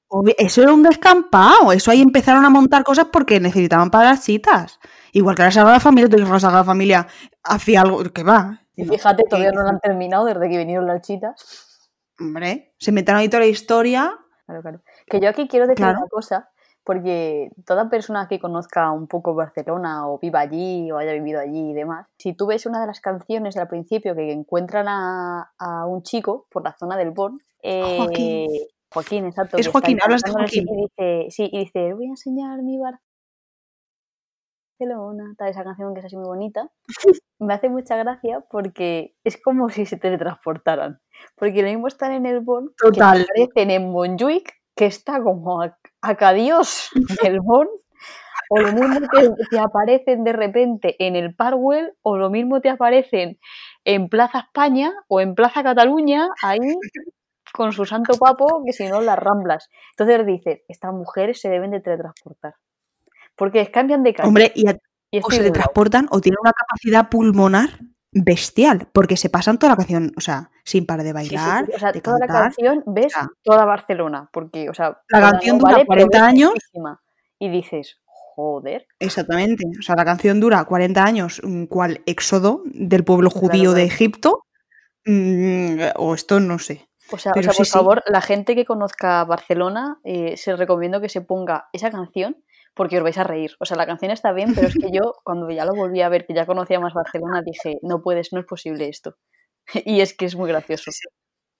Obvi- 0.09 0.35
Eso 0.37 0.63
era 0.63 0.73
un 0.73 0.83
descampado. 0.83 1.71
Eso 1.71 1.91
ahí 1.91 2.01
empezaron 2.01 2.43
a 2.45 2.49
montar 2.49 2.83
cosas 2.83 3.07
porque 3.11 3.39
necesitaban 3.39 3.91
para 3.91 4.09
las 4.11 4.23
citas. 4.23 4.79
Igual 5.13 5.35
que 5.35 5.43
la 5.43 5.51
Sagrada 5.51 5.79
Familia, 5.79 6.09
tú 6.09 6.17
que 6.17 6.23
la 6.23 6.39
Sagrada 6.39 6.63
Familia 6.63 7.07
hacía 7.43 7.81
algo 7.81 8.03
que 8.03 8.23
va. 8.23 8.61
Y 8.75 8.85
fíjate, 8.85 9.23
todavía 9.29 9.51
no 9.51 9.61
lo 9.63 9.69
han 9.69 9.79
terminado 9.79 10.25
desde 10.25 10.49
que 10.49 10.57
vinieron 10.57 10.87
las 10.87 11.01
chitas. 11.01 11.89
Hombre, 12.19 12.73
se 12.79 12.91
metieron 12.91 13.19
ahí 13.21 13.29
toda 13.29 13.41
la 13.41 13.47
historia. 13.47 14.13
Claro, 14.45 14.61
claro. 14.61 14.81
Que 15.07 15.19
yo 15.19 15.29
aquí 15.29 15.47
quiero 15.47 15.65
decir 15.67 15.77
Claro. 15.83 15.99
una 15.99 16.07
cosa, 16.07 16.49
porque 16.83 17.51
toda 17.65 17.89
persona 17.89 18.27
que 18.27 18.39
conozca 18.39 18.91
un 18.91 19.07
poco 19.07 19.35
Barcelona 19.35 20.07
o 20.07 20.19
viva 20.19 20.39
allí 20.39 20.91
o 20.91 20.97
haya 20.97 21.13
vivido 21.13 21.39
allí 21.39 21.71
y 21.71 21.73
demás, 21.73 22.07
si 22.17 22.33
tú 22.33 22.47
ves 22.47 22.65
una 22.65 22.81
de 22.81 22.87
las 22.87 23.01
canciones 23.01 23.55
del 23.55 23.67
principio 23.67 24.15
que 24.15 24.31
encuentran 24.31 24.87
a, 24.87 25.51
a 25.57 25.85
un 25.85 26.03
chico 26.03 26.47
por 26.49 26.63
la 26.63 26.75
zona 26.77 26.97
del 26.97 27.11
Born, 27.11 27.37
eh, 27.63 27.97
Joaquín. 27.97 28.49
Joaquín, 28.91 29.25
exacto. 29.25 29.57
Es 29.57 29.67
Joaquín, 29.67 29.99
hablas 30.03 30.21
de 30.21 30.31
Joaquín. 30.31 30.65
Y 30.67 30.81
dice, 30.81 31.27
sí, 31.29 31.49
y 31.51 31.59
dice, 31.59 31.93
voy 31.93 32.07
a 32.07 32.09
enseñar 32.09 32.61
mi 32.61 32.77
Barcelona, 34.79 35.33
tal, 35.37 35.49
esa 35.49 35.63
canción 35.63 35.93
que 35.93 35.99
es 35.99 36.05
así 36.07 36.17
muy 36.17 36.25
bonita. 36.25 36.69
Me 37.39 37.53
hace 37.53 37.69
mucha 37.69 37.95
gracia 37.97 38.41
porque 38.49 39.15
es 39.23 39.41
como 39.41 39.69
si 39.69 39.85
se 39.85 39.97
teletransportaran. 39.97 40.99
Porque 41.35 41.61
lo 41.61 41.69
mismo 41.69 41.87
están 41.87 42.11
en 42.11 42.25
el 42.25 42.41
Born 42.41 42.71
Total. 42.77 43.25
que 43.25 43.43
aparecen 43.43 43.71
en 43.71 43.91
Montjuic, 43.91 44.61
que 44.75 44.85
está 44.85 45.23
como 45.23 45.61
a, 45.61 45.77
a 46.01 46.15
Cadios 46.15 46.89
del 47.23 47.39
Born, 47.43 47.69
o 48.49 48.59
lo 48.59 48.73
mismo 48.73 49.07
que 49.07 49.29
te 49.49 49.59
aparecen 49.59 50.23
de 50.23 50.33
repente 50.33 50.95
en 50.99 51.15
el 51.15 51.33
Parwell, 51.35 51.93
o 52.01 52.17
lo 52.17 52.29
mismo 52.29 52.59
te 52.61 52.69
aparecen 52.69 53.39
en 53.85 54.09
Plaza 54.09 54.39
España 54.39 54.91
o 55.07 55.21
en 55.21 55.35
Plaza 55.35 55.63
Cataluña, 55.63 56.27
ahí 56.43 56.59
con 57.53 57.71
su 57.73 57.85
santo 57.85 58.13
papo, 58.17 58.61
que 58.65 58.73
si 58.73 58.87
no 58.87 59.01
las 59.01 59.17
ramblas. 59.19 59.69
Entonces 59.97 60.25
dices, 60.25 60.61
estas 60.67 60.93
mujeres 60.93 61.39
se 61.39 61.49
deben 61.49 61.71
de 61.71 61.79
teletransportar. 61.81 62.55
Porque 63.35 63.69
cambian 63.71 64.03
de 64.03 64.13
calle. 64.13 64.27
Hombre, 64.27 64.51
y 64.55 64.67
a- 64.67 64.77
y 65.11 65.19
o 65.19 65.29
se 65.29 65.37
de 65.37 65.49
lado. 65.49 65.53
transportan 65.53 66.07
o 66.11 66.21
tienen 66.21 66.37
una 66.41 66.53
capacidad 66.53 67.09
pulmonar 67.09 67.69
bestial. 68.11 68.87
Porque 68.91 69.17
se 69.17 69.29
pasan 69.29 69.57
toda 69.57 69.71
la 69.71 69.77
canción, 69.77 70.11
o 70.17 70.21
sea, 70.21 70.51
sin 70.63 70.85
parar 70.85 71.03
de 71.05 71.11
Sí, 71.11 71.29
sí, 71.29 71.35
bailar, 71.35 71.65
sí. 71.65 71.71
O 71.75 71.79
sea, 71.79 71.91
de 71.91 72.01
toda 72.01 72.19
la 72.19 72.27
canción 72.27 72.83
ves 72.85 73.13
toda 73.43 73.65
Barcelona, 73.65 74.29
porque, 74.31 74.69
o 74.69 74.73
sea, 74.73 74.99
La 75.09 75.31
canción 75.31 75.57
dura 75.57 75.73
vale, 75.73 75.85
pero 75.87 76.07
40 76.07 76.17
ves 76.17 76.27
años. 76.27 76.53
Y 77.39 77.49
dices, 77.49 77.99
joder, 78.05 78.85
Exactamente. 78.99 79.65
O 79.79 79.81
sea, 79.81 79.95
la 79.95 80.05
canción 80.05 80.39
dura 80.39 80.63
40 80.63 81.03
años, 81.03 81.41
mm, 81.43 81.65
cual 81.65 82.01
éxodo 82.05 82.61
del 82.65 83.03
pueblo 83.03 83.29
Claro, 83.29 83.47
judío 83.47 83.73
de. 83.73 83.83
Egipto. 83.83 84.45
Mm, 85.05 85.79
o 85.95 86.13
esto 86.13 86.39
no 86.39 86.59
sé. 86.59 86.87
O 87.11 87.17
sea, 87.17 87.33
o 87.35 87.41
sea, 87.41 87.51
por 87.51 87.65
favor, 87.65 88.03
la 88.07 88.21
gente 88.21 88.55
que 88.55 88.63
conozca 88.63 89.23
Barcelona, 89.25 89.99
eh, 90.03 90.37
se 90.37 90.55
recomiendo 90.55 91.01
que 91.01 91.09
se 91.09 91.21
ponga 91.21 91.67
esa 91.73 91.91
canción 91.91 92.37
porque 92.73 92.97
os 92.97 93.03
vais 93.03 93.17
a 93.17 93.23
reír. 93.23 93.51
O 93.59 93.65
sea, 93.65 93.77
la 93.77 93.85
canción 93.85 94.11
está 94.11 94.31
bien, 94.33 94.53
pero 94.55 94.67
es 94.67 94.75
que 94.75 94.91
yo, 94.91 95.13
cuando 95.23 95.49
ya 95.51 95.65
lo 95.65 95.73
volví 95.75 96.01
a 96.01 96.09
ver, 96.09 96.25
que 96.25 96.33
ya 96.33 96.45
conocía 96.45 96.79
más 96.79 96.93
Barcelona, 96.93 97.41
dije, 97.45 97.79
no 97.83 98.01
puedes, 98.01 98.33
no 98.33 98.39
es 98.39 98.45
posible 98.45 98.87
esto. 98.89 99.17
Y 99.85 100.01
es 100.01 100.13
que 100.15 100.25
es 100.25 100.35
muy 100.35 100.49
gracioso. 100.49 100.91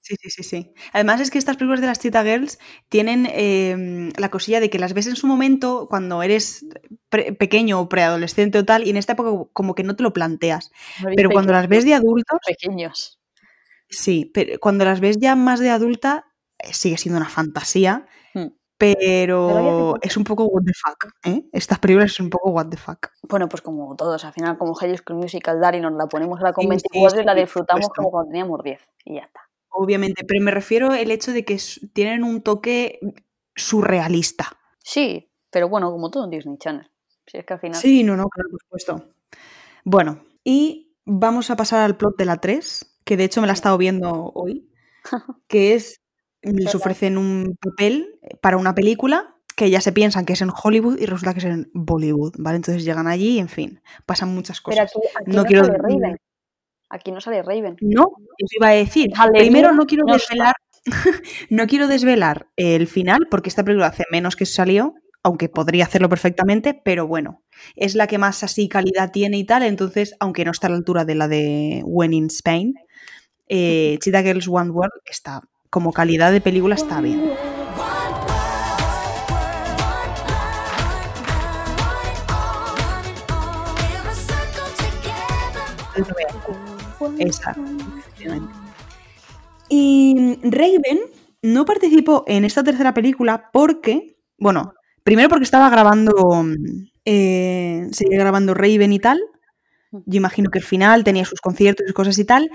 Sí, 0.04 0.15
sí, 0.19 0.30
sí, 0.32 0.43
sí. 0.43 0.74
Además 0.93 1.21
es 1.21 1.30
que 1.30 1.38
estas 1.38 1.58
películas 1.58 1.82
de 1.82 1.88
las 1.88 2.00
Cheetah 2.00 2.24
Girls 2.24 2.58
tienen 2.89 3.28
eh, 3.32 4.12
la 4.17 4.32
cosilla 4.32 4.60
de 4.60 4.69
que 4.71 4.80
las 4.80 4.93
ves 4.93 5.06
en 5.06 5.15
su 5.15 5.28
momento 5.28 5.88
cuando 5.89 6.24
eres 6.24 6.65
pequeño 7.10 7.80
o 7.80 7.88
preadolescente 7.88 8.58
o 8.58 8.65
tal, 8.65 8.86
y 8.86 8.89
en 8.89 8.97
esta 8.97 9.13
época 9.13 9.50
como 9.54 9.76
que 9.76 9.84
no 9.84 9.95
te 9.95 10.04
lo 10.04 10.12
planteas. 10.12 10.71
Pero 11.15 11.30
cuando 11.30 11.54
las 11.54 11.67
ves 11.67 11.86
de 11.86 11.93
adultos, 11.93 12.39
pequeños. 12.45 13.19
sí, 13.89 14.32
pero 14.34 14.60
cuando 14.60 14.86
las 14.86 15.00
ves 15.02 15.17
ya 15.19 15.36
más 15.36 15.60
de 15.60 15.69
adulta, 15.69 16.26
eh, 16.60 16.74
sigue 16.74 16.97
siendo 16.97 17.19
una 17.19 17.30
fantasía. 17.30 18.08
Pero 18.82 19.94
es 20.02 20.17
un 20.17 20.24
poco 20.24 20.46
what 20.46 20.63
the 20.65 20.74
fuck, 20.74 21.13
¿eh? 21.24 21.48
Estas 21.52 21.78
películas 21.78 22.13
son 22.13 22.26
un 22.26 22.30
poco 22.32 22.50
what 22.50 22.67
the 22.67 22.78
fuck. 22.78 23.10
Bueno, 23.30 23.48
pues 23.48 23.62
como 23.62 23.96
todos, 23.96 24.26
al 24.26 24.34
final, 24.34 24.58
como 24.58 24.74
High 24.74 24.98
School 24.98 25.20
Musical 25.20 25.62
Daddy, 25.62 25.80
nos 25.80 25.94
la 25.94 26.08
ponemos 26.08 26.39
a 26.39 26.46
la 26.46 26.54
con 26.54 26.63
Sí, 26.63 26.67
24 26.67 27.10
sí, 27.15 27.22
y 27.22 27.26
la 27.26 27.36
disfrutamos 27.36 27.86
supuesto. 27.86 28.02
como 28.02 28.10
cuando 28.10 28.32
teníamos 28.32 28.63
10. 28.63 28.82
Y 29.06 29.15
ya 29.17 29.22
está. 29.22 29.41
Obviamente, 29.70 30.24
pero 30.28 30.44
me 30.44 30.50
refiero 30.50 30.89
al 30.89 31.12
hecho 31.12 31.32
de 31.32 31.46
que 31.46 31.60
tienen 31.94 32.24
un 32.24 32.41
toque 32.41 32.98
surrealista. 33.56 34.58
Sí, 34.80 35.32
pero 35.52 35.70
bueno, 35.70 35.91
como 35.91 36.10
todo 36.10 36.24
en 36.24 36.32
Disney 36.32 36.58
Channel. 36.58 36.89
Si 37.28 37.38
es 37.38 37.46
que 37.46 37.54
al 37.54 37.60
final. 37.60 37.80
Sí, 37.80 38.04
no, 38.04 38.17
no, 38.17 38.28
claro, 38.30 38.50
por 38.50 38.62
supuesto. 38.62 39.13
Bueno, 39.84 40.24
y 40.44 40.96
vamos 41.06 41.52
a 41.52 41.56
pasar 41.56 41.82
al 41.82 41.98
plot 41.98 42.17
de 42.17 42.26
la 42.26 42.38
3, 42.38 43.00
que 43.06 43.15
de 43.15 43.26
hecho 43.26 43.41
me 43.41 43.48
la 43.48 43.54
he 43.54 43.60
estado 43.62 43.78
viendo 43.78 44.32
hoy, 44.34 44.72
que 45.48 45.76
es, 45.76 46.01
les 46.41 46.73
ofrecen 46.75 47.17
un 47.17 47.56
papel 47.60 48.19
para 48.41 48.58
una 48.58 48.73
película 48.75 49.36
que 49.56 49.69
ya 49.69 49.82
se 49.82 49.91
piensan 49.91 50.25
que 50.25 50.34
es 50.34 50.41
en 50.41 50.49
Hollywood 50.51 50.97
y 50.99 51.06
resulta 51.06 51.34
que 51.34 51.39
es 51.39 51.45
en 51.45 51.69
Bollywood, 51.73 52.34
¿vale? 52.39 52.56
Entonces 52.56 52.84
llegan 52.84 53.08
allí 53.08 53.36
y, 53.36 53.39
en 53.39 53.49
fin, 53.49 53.82
pasan 54.06 54.34
muchas 54.34 54.62
Pero 54.65 54.77
cosas. 54.84 54.91
aquí, 54.95 55.08
aquí 55.19 55.32
No 55.32 55.38
no, 55.38 55.45
quiero- 55.45 55.65
sale 55.65 55.77
Raven. 55.77 56.17
Aquí 56.89 57.12
no 57.12 57.21
sale 57.21 57.41
Raven. 57.43 57.77
No, 57.82 58.08
eso 58.38 58.56
iba 58.60 58.67
a 58.69 58.71
decir. 58.73 59.12
Aleluya, 59.15 59.41
Primero 59.41 59.73
no 59.73 59.86
quiero 59.86 60.04
no 60.06 60.13
desvelar, 60.13 60.56
no 61.49 61.67
quiero 61.67 61.88
desvelar 61.88 62.47
el 62.56 62.88
final, 62.88 63.27
porque 63.30 63.49
esta 63.49 63.63
película 63.63 63.88
hace 63.88 64.04
menos 64.12 64.36
que 64.36 64.45
salió, 64.45 64.95
aunque 65.23 65.47
podría 65.49 65.86
hacerlo 65.86 66.10
perfectamente, 66.10 66.73
pero 66.73 67.06
bueno, 67.08 67.43
es 67.75 67.93
la 67.95 68.08
que 68.08 68.17
más 68.17 68.43
así 68.43 68.67
calidad 68.67 69.12
tiene 69.12 69.38
y 69.38 69.45
tal, 69.45 69.63
entonces, 69.63 70.15
aunque 70.19 70.43
no 70.43 70.51
está 70.51 70.67
a 70.67 70.71
la 70.71 70.77
altura 70.77 71.06
de 71.06 71.15
la 71.15 71.27
de 71.27 71.82
When 71.86 72.13
in 72.13 72.25
Spain, 72.27 72.73
eh, 73.47 73.97
Cheetah 74.01 74.23
Girls 74.23 74.47
One 74.47 74.71
World 74.71 74.91
está, 75.06 75.41
como 75.71 75.93
calidad 75.93 76.34
de 76.34 76.41
película 76.41 76.75
está 76.75 76.99
bien. 76.99 77.31
Efectivamente. 87.17 88.53
Y 89.69 90.39
Raven 90.43 90.99
no 91.41 91.65
participó 91.65 92.25
en 92.27 92.43
esta 92.43 92.63
tercera 92.63 92.93
película 92.93 93.49
porque, 93.53 94.17
bueno, 94.38 94.73
primero 95.03 95.29
porque 95.29 95.45
estaba 95.45 95.69
grabando, 95.69 96.45
eh, 97.05 97.88
seguía 97.93 98.19
grabando 98.19 98.53
Raven 98.53 98.91
y 98.91 98.99
tal. 98.99 99.21
Yo 99.91 100.17
imagino 100.17 100.51
que 100.51 100.60
el 100.60 100.65
final 100.65 101.05
tenía 101.05 101.23
sus 101.23 101.39
conciertos 101.39 101.86
y 101.89 101.93
cosas 101.93 102.19
y 102.19 102.25
tal. 102.25 102.51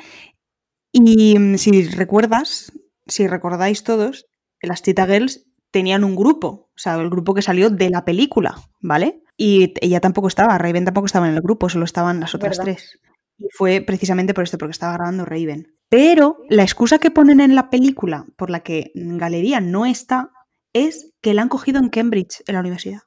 Y 0.92 1.38
mm, 1.38 1.56
si 1.56 1.88
recuerdas, 1.88 2.72
si 3.06 3.26
recordáis 3.26 3.84
todos, 3.84 4.26
las 4.60 4.82
Cheetah 4.82 5.06
Girls 5.06 5.46
tenían 5.70 6.04
un 6.04 6.16
grupo, 6.16 6.70
o 6.74 6.78
sea, 6.78 6.94
el 6.94 7.10
grupo 7.10 7.34
que 7.34 7.42
salió 7.42 7.70
de 7.70 7.90
la 7.90 8.04
película, 8.04 8.56
¿vale? 8.80 9.22
Y 9.36 9.74
ella 9.80 10.00
tampoco 10.00 10.28
estaba, 10.28 10.56
Raven 10.58 10.84
tampoco 10.84 11.06
estaba 11.06 11.28
en 11.28 11.34
el 11.34 11.42
grupo, 11.42 11.68
solo 11.68 11.84
estaban 11.84 12.20
las 12.20 12.34
otras 12.34 12.58
¿Verdad? 12.58 12.64
tres. 12.72 12.98
Y 13.38 13.48
fue 13.52 13.82
precisamente 13.82 14.32
por 14.32 14.44
esto, 14.44 14.56
porque 14.56 14.72
estaba 14.72 14.94
grabando 14.94 15.26
Raven. 15.26 15.76
Pero 15.88 16.38
la 16.48 16.62
excusa 16.62 16.98
que 16.98 17.10
ponen 17.10 17.40
en 17.40 17.54
la 17.54 17.68
película 17.68 18.26
por 18.36 18.50
la 18.50 18.60
que 18.60 18.92
Galería 18.94 19.60
no 19.60 19.84
está 19.84 20.30
es 20.72 21.12
que 21.20 21.34
la 21.34 21.42
han 21.42 21.48
cogido 21.48 21.78
en 21.78 21.90
Cambridge, 21.90 22.42
en 22.46 22.54
la 22.54 22.60
universidad. 22.60 23.02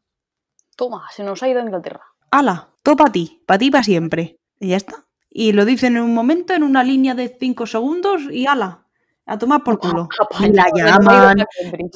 Toma, 0.75 1.07
se 1.11 1.23
nos 1.23 1.41
ha 1.43 1.49
ido 1.49 1.59
a 1.59 1.63
Inglaterra. 1.63 2.03
¡Hala! 2.31 2.69
Todo 2.83 2.95
para 2.95 3.11
ti, 3.11 3.43
para 3.45 3.57
ti 3.57 3.71
para 3.71 3.83
siempre. 3.83 4.37
Y 4.59 4.69
ya 4.69 4.77
está. 4.77 5.07
Y 5.29 5.51
lo 5.51 5.65
dicen 5.65 5.97
en 5.97 6.03
un 6.03 6.13
momento, 6.13 6.53
en 6.53 6.63
una 6.63 6.83
línea 6.83 7.15
de 7.15 7.35
5 7.39 7.65
segundos, 7.65 8.21
y 8.31 8.45
ala, 8.47 8.87
a 9.29 9.37
tomar 9.37 9.63
por 9.63 9.79
culo. 9.79 10.07
Ni 10.39 10.51
la 10.51 10.63
nos 10.63 10.73
ha 10.73 10.77
ido 10.77 10.87
llaman, 10.87 11.39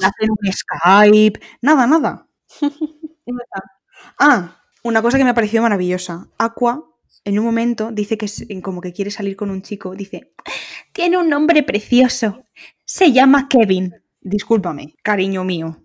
hacen 0.02 0.30
un 0.30 0.52
Skype, 0.52 1.40
nada, 1.62 1.86
nada. 1.86 2.26
Ah, 4.18 4.56
una 4.82 5.02
cosa 5.02 5.16
que 5.18 5.24
me 5.24 5.30
ha 5.30 5.34
parecido 5.34 5.62
maravillosa. 5.62 6.28
Aqua, 6.38 6.84
en 7.24 7.38
un 7.38 7.44
momento, 7.44 7.90
dice 7.90 8.18
que 8.18 8.26
es- 8.26 8.46
como 8.62 8.80
que 8.80 8.92
quiere 8.92 9.10
salir 9.10 9.34
con 9.36 9.50
un 9.50 9.62
chico. 9.62 9.94
Dice, 9.94 10.32
tiene 10.92 11.16
un 11.18 11.28
nombre 11.28 11.62
precioso. 11.62 12.44
Se 12.84 13.12
llama 13.12 13.48
Kevin. 13.48 13.94
Discúlpame, 14.20 14.94
cariño 15.02 15.42
mío. 15.44 15.78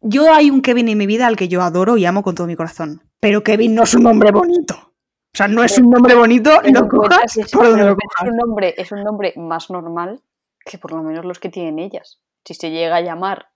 Yo 0.00 0.32
hay 0.32 0.50
un 0.50 0.60
Kevin 0.62 0.88
en 0.88 0.98
mi 0.98 1.06
vida 1.06 1.26
al 1.26 1.36
que 1.36 1.48
yo 1.48 1.62
adoro 1.62 1.96
y 1.96 2.04
amo 2.04 2.22
con 2.22 2.34
todo 2.34 2.46
mi 2.46 2.54
corazón. 2.54 3.02
Pero 3.18 3.42
Kevin 3.42 3.74
no 3.74 3.82
es 3.84 3.94
un 3.94 4.02
nombre 4.04 4.30
bonito. 4.30 4.74
O 4.76 5.36
sea, 5.36 5.48
no 5.48 5.62
es 5.64 5.76
un 5.78 5.90
nombre 5.90 6.14
bonito, 6.14 6.50
lo 6.64 6.88
cojas 6.88 7.38
por 7.52 7.66
donde 7.68 7.84
lo 7.84 7.90
es 7.90 7.96
cojas. 7.96 8.30
un 8.30 8.36
nombre, 8.36 8.74
es 8.78 8.92
un 8.92 9.02
nombre 9.04 9.34
más 9.36 9.68
normal 9.70 10.20
que 10.66 10.78
por 10.78 10.92
lo 10.92 11.02
menos 11.02 11.24
los 11.24 11.38
que 11.38 11.48
tienen 11.48 11.78
ellas. 11.78 12.20
Si 12.44 12.54
se 12.54 12.70
llega 12.70 12.96
a 12.96 13.00
llamar 13.00 13.48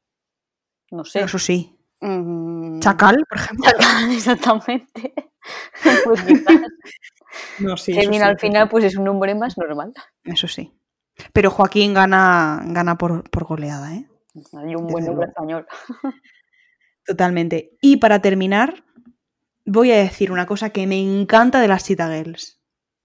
No 0.90 1.05
sé. 1.05 1.20
Eso 1.20 1.38
sí. 1.38 1.77
Mm, 2.01 2.81
Chacal, 2.81 3.25
por 3.29 3.38
ejemplo. 3.40 3.70
Chacal, 3.70 4.12
exactamente. 4.12 5.14
pues 6.05 6.23
quizás. 6.23 6.61
No, 7.59 7.77
sí. 7.77 7.92
Kevin 7.92 8.14
sí, 8.14 8.20
al 8.20 8.38
final 8.38 8.64
sí. 8.64 8.68
pues 8.70 8.85
es 8.85 8.96
un 8.96 9.09
hombre 9.09 9.35
más 9.35 9.59
normal. 9.59 9.92
Eso 10.25 10.49
sí. 10.49 10.73
Pero 11.33 11.51
Joaquín 11.51 11.92
gana, 11.92 12.62
gana 12.66 12.96
por, 12.96 13.29
por 13.31 13.44
goleada, 13.44 13.94
¿eh? 13.94 14.09
Hay 14.55 14.75
un 14.75 14.87
Desde 14.87 14.92
buen 14.92 15.05
nombre 15.05 15.27
español. 15.27 15.66
Totalmente. 17.05 17.77
Y 17.83 17.99
para 17.99 18.23
terminar, 18.23 18.85
voy 19.66 19.90
a 19.90 19.96
decir 19.96 20.33
una 20.33 20.46
cosa 20.46 20.70
que 20.70 20.87
me 20.87 21.01
encanta 21.01 21.61
de 21.61 21.68
las 21.68 21.85
Cheetah 21.85 22.16
Girls. 22.16 22.61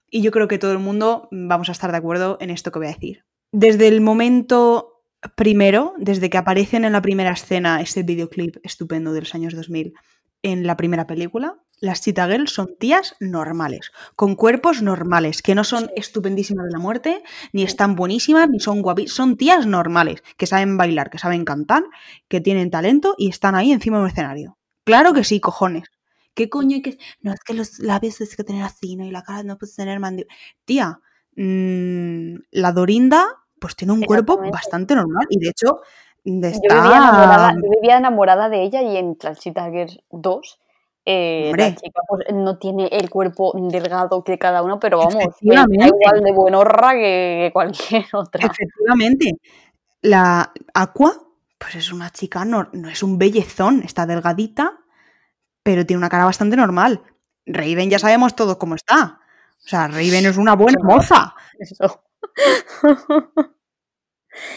Y 0.08 0.22
yo 0.22 0.30
creo 0.30 0.48
que 0.48 0.58
todo 0.58 0.72
el 0.72 0.78
mundo 0.78 1.28
vamos 1.30 1.68
a 1.68 1.72
estar 1.72 1.90
de 1.90 1.98
acuerdo 1.98 2.38
en 2.40 2.50
esto 2.50 2.70
que 2.70 2.78
voy 2.78 2.88
a 2.88 2.92
decir. 2.92 3.25
Desde 3.52 3.88
el 3.88 4.00
momento 4.00 5.02
primero, 5.36 5.94
desde 5.98 6.30
que 6.30 6.38
aparecen 6.38 6.84
en 6.84 6.92
la 6.92 7.02
primera 7.02 7.32
escena 7.32 7.80
este 7.80 8.02
videoclip 8.02 8.56
estupendo 8.62 9.12
de 9.12 9.20
los 9.20 9.34
años 9.34 9.54
2000 9.54 9.94
en 10.42 10.66
la 10.66 10.76
primera 10.76 11.06
película, 11.06 11.58
las 11.80 12.02
Cheetah 12.02 12.28
Girls 12.28 12.52
son 12.52 12.76
tías 12.78 13.16
normales, 13.20 13.90
con 14.14 14.34
cuerpos 14.36 14.82
normales, 14.82 15.42
que 15.42 15.54
no 15.54 15.64
son 15.64 15.90
estupendísimas 15.96 16.66
de 16.66 16.72
la 16.72 16.78
muerte, 16.78 17.22
ni 17.52 17.62
están 17.62 17.96
buenísimas, 17.96 18.48
ni 18.48 18.60
son 18.60 18.80
guapísimas, 18.80 19.16
son 19.16 19.36
tías 19.36 19.66
normales, 19.66 20.22
que 20.36 20.46
saben 20.46 20.76
bailar, 20.76 21.10
que 21.10 21.18
saben 21.18 21.44
cantar, 21.44 21.84
que 22.28 22.40
tienen 22.40 22.70
talento 22.70 23.14
y 23.18 23.28
están 23.28 23.54
ahí 23.54 23.72
encima 23.72 23.98
de 23.98 24.04
un 24.04 24.10
escenario. 24.10 24.58
Claro 24.84 25.12
que 25.12 25.24
sí, 25.24 25.40
cojones. 25.40 25.88
¿Qué 26.34 26.48
coño 26.48 26.76
hay 26.76 26.82
que.? 26.82 26.98
No, 27.20 27.32
es 27.32 27.40
que 27.40 27.54
los 27.54 27.78
labios 27.78 28.16
tienes 28.16 28.36
que 28.36 28.44
tener 28.44 28.62
así, 28.62 28.94
¿no? 28.94 29.04
Y 29.04 29.10
la 29.10 29.22
cara 29.22 29.42
no 29.42 29.58
puedes 29.58 29.74
tener 29.74 29.98
mandíbula. 29.98 30.34
Tía, 30.64 31.00
mm, 31.36 32.36
la 32.52 32.72
Dorinda, 32.72 33.26
pues 33.60 33.76
tiene 33.76 33.92
un 33.92 34.02
cuerpo 34.02 34.38
bastante 34.50 34.94
normal. 34.94 35.26
Y 35.30 35.38
de 35.38 35.48
hecho, 35.48 35.80
de 36.24 36.52
Yo 36.52 36.60
vivía, 36.60 36.96
enamorada, 36.96 37.48
está. 37.50 37.60
yo 37.62 37.70
vivía 37.70 37.96
enamorada 37.98 38.48
de 38.48 38.62
ella 38.62 38.82
y 38.82 38.96
en 38.96 39.16
Cheetah 39.16 39.70
Girls 39.70 40.00
2 40.10 40.60
eh, 41.08 41.52
la 41.56 41.72
chica 41.72 42.00
pues, 42.08 42.26
no 42.34 42.58
tiene 42.58 42.88
el 42.90 43.08
cuerpo 43.08 43.52
delgado 43.70 44.24
que 44.24 44.38
cada 44.38 44.62
uno, 44.62 44.80
pero 44.80 44.98
vamos, 44.98 45.14
está 45.14 45.86
igual 45.86 46.24
de 46.24 46.32
buenorra 46.32 46.94
que, 46.94 47.44
que 47.44 47.50
cualquier 47.52 48.04
otra. 48.12 48.44
Efectivamente. 48.44 49.30
La 50.02 50.52
Aqua, 50.74 51.12
pues 51.58 51.76
es 51.76 51.92
una 51.92 52.10
chica, 52.10 52.44
no, 52.44 52.68
no 52.72 52.88
es 52.88 53.04
un 53.04 53.18
bellezón, 53.18 53.82
está 53.84 54.04
delgadita, 54.04 54.80
pero 55.62 55.86
tiene 55.86 55.98
una 55.98 56.08
cara 56.08 56.24
bastante 56.24 56.56
normal. 56.56 57.02
Raven 57.46 57.88
ya 57.88 58.00
sabemos 58.00 58.34
todos 58.34 58.56
cómo 58.56 58.74
está. 58.74 59.20
O 59.64 59.68
sea, 59.68 59.88
Raven 59.88 60.26
es 60.26 60.36
una 60.36 60.54
buena 60.54 60.82
moza, 60.84 61.34
Eso. 61.58 62.02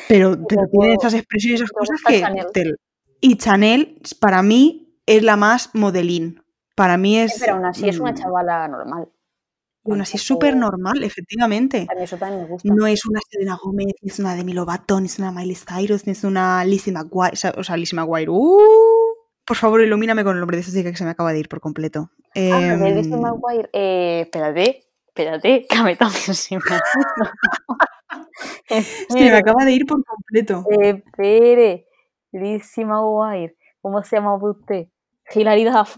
pero, 0.07 0.37
tiene 0.45 0.93
esas 0.93 1.13
expresiones 1.13 1.61
y 1.61 1.63
esas 1.63 1.69
¿te 1.71 1.79
cosas 1.79 1.99
que... 2.07 2.19
Chanel? 2.21 2.45
te- 2.53 2.75
Y 3.21 3.37
Chanel, 3.37 4.01
para 4.19 4.43
mí, 4.43 4.99
es 5.05 5.23
la 5.23 5.35
más 5.35 5.69
modelín. 5.73 6.43
Para 6.75 6.97
mí 6.97 7.17
es... 7.19 7.37
Pero 7.39 7.55
aún 7.55 7.65
así 7.65 7.87
es 7.89 7.99
una 7.99 8.11
mm, 8.11 8.15
chavala 8.15 8.67
normal. 8.67 9.09
y 9.83 9.91
aún 9.91 10.01
así 10.01 10.17
es 10.17 10.23
súper 10.23 10.55
normal, 10.55 11.03
efectivamente. 11.03 11.87
A 11.91 11.95
mí 11.95 12.03
eso 12.03 12.17
también 12.17 12.43
me 12.43 12.47
gusta. 12.47 12.69
No 12.73 12.85
es 12.87 13.05
una 13.05 13.19
Selena 13.29 13.57
Gómez, 13.61 13.93
ni 14.01 14.09
es 14.11 14.19
una 14.19 14.35
Demi 14.35 14.53
Lovato, 14.53 14.99
ni 14.99 15.07
es 15.07 15.17
una 15.19 15.31
Miley 15.31 15.55
Cyrus, 15.57 16.05
ni 16.05 16.11
es 16.11 16.23
una 16.23 16.63
Lizzie 16.65 16.93
McGuire. 16.93 17.33
O 17.57 17.63
sea, 17.63 17.77
Lizzie 17.77 17.97
McGuire. 17.99 18.29
¡uh! 18.29 18.59
Por 19.45 19.57
favor, 19.57 19.81
ilumíname 19.81 20.23
con 20.23 20.35
el 20.35 20.39
nombre 20.39 20.57
de 20.57 20.61
esa 20.61 20.71
chica 20.71 20.91
que 20.91 20.97
se 20.97 21.03
me 21.05 21.09
acaba 21.11 21.33
de 21.33 21.39
ir 21.39 21.49
por 21.49 21.59
completo. 21.59 22.11
Ah, 22.35 22.77
de 22.79 22.91
Lizzie 22.95 23.17
McGuire. 23.17 23.69
Eh, 23.73 24.21
espérate, 24.21 24.83
espérate, 25.09 25.65
que 25.69 25.83
me 25.83 25.97
ha 25.99 26.09
se 26.09 26.57
me 29.09 29.31
acaba 29.31 29.65
de 29.65 29.71
ir 29.73 29.85
por 29.85 30.03
completo. 30.05 30.63
Espere, 30.81 31.85
Lizzie 32.31 32.85
McGuire. 32.85 33.55
¿Cómo 33.81 34.03
se 34.03 34.17
llama 34.17 34.35
usted? 34.35 34.87
Hilary 35.33 35.63
Duff. 35.63 35.97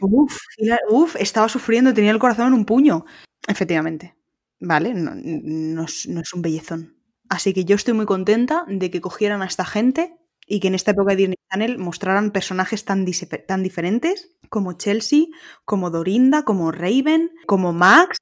Uf, 0.00 0.38
Hila- 0.58 0.78
uf, 0.90 1.16
estaba 1.16 1.48
sufriendo, 1.48 1.94
tenía 1.94 2.10
el 2.10 2.18
corazón 2.18 2.48
en 2.48 2.54
un 2.54 2.64
puño. 2.64 3.04
Efectivamente. 3.46 4.14
Vale, 4.60 4.94
no, 4.94 5.12
no 5.14 5.84
es, 5.84 6.06
no 6.08 6.20
es 6.20 6.32
un 6.34 6.42
bellezón. 6.42 6.96
Así 7.28 7.54
que 7.54 7.64
yo 7.64 7.74
estoy 7.74 7.94
muy 7.94 8.06
contenta 8.06 8.64
de 8.68 8.90
que 8.90 9.00
cogieran 9.00 9.42
a 9.42 9.46
esta 9.46 9.64
gente 9.64 10.16
y 10.46 10.60
que 10.60 10.68
en 10.68 10.74
esta 10.74 10.92
época 10.92 11.10
de 11.12 11.16
Disney 11.16 11.36
Channel 11.50 11.78
mostraran 11.78 12.30
personajes 12.30 12.84
tan, 12.84 13.06
tan 13.46 13.62
diferentes 13.62 14.36
como 14.50 14.74
Chelsea, 14.74 15.26
como 15.64 15.90
Dorinda, 15.90 16.42
como 16.44 16.70
Raven, 16.72 17.30
como 17.46 17.72
Max. 17.72 18.18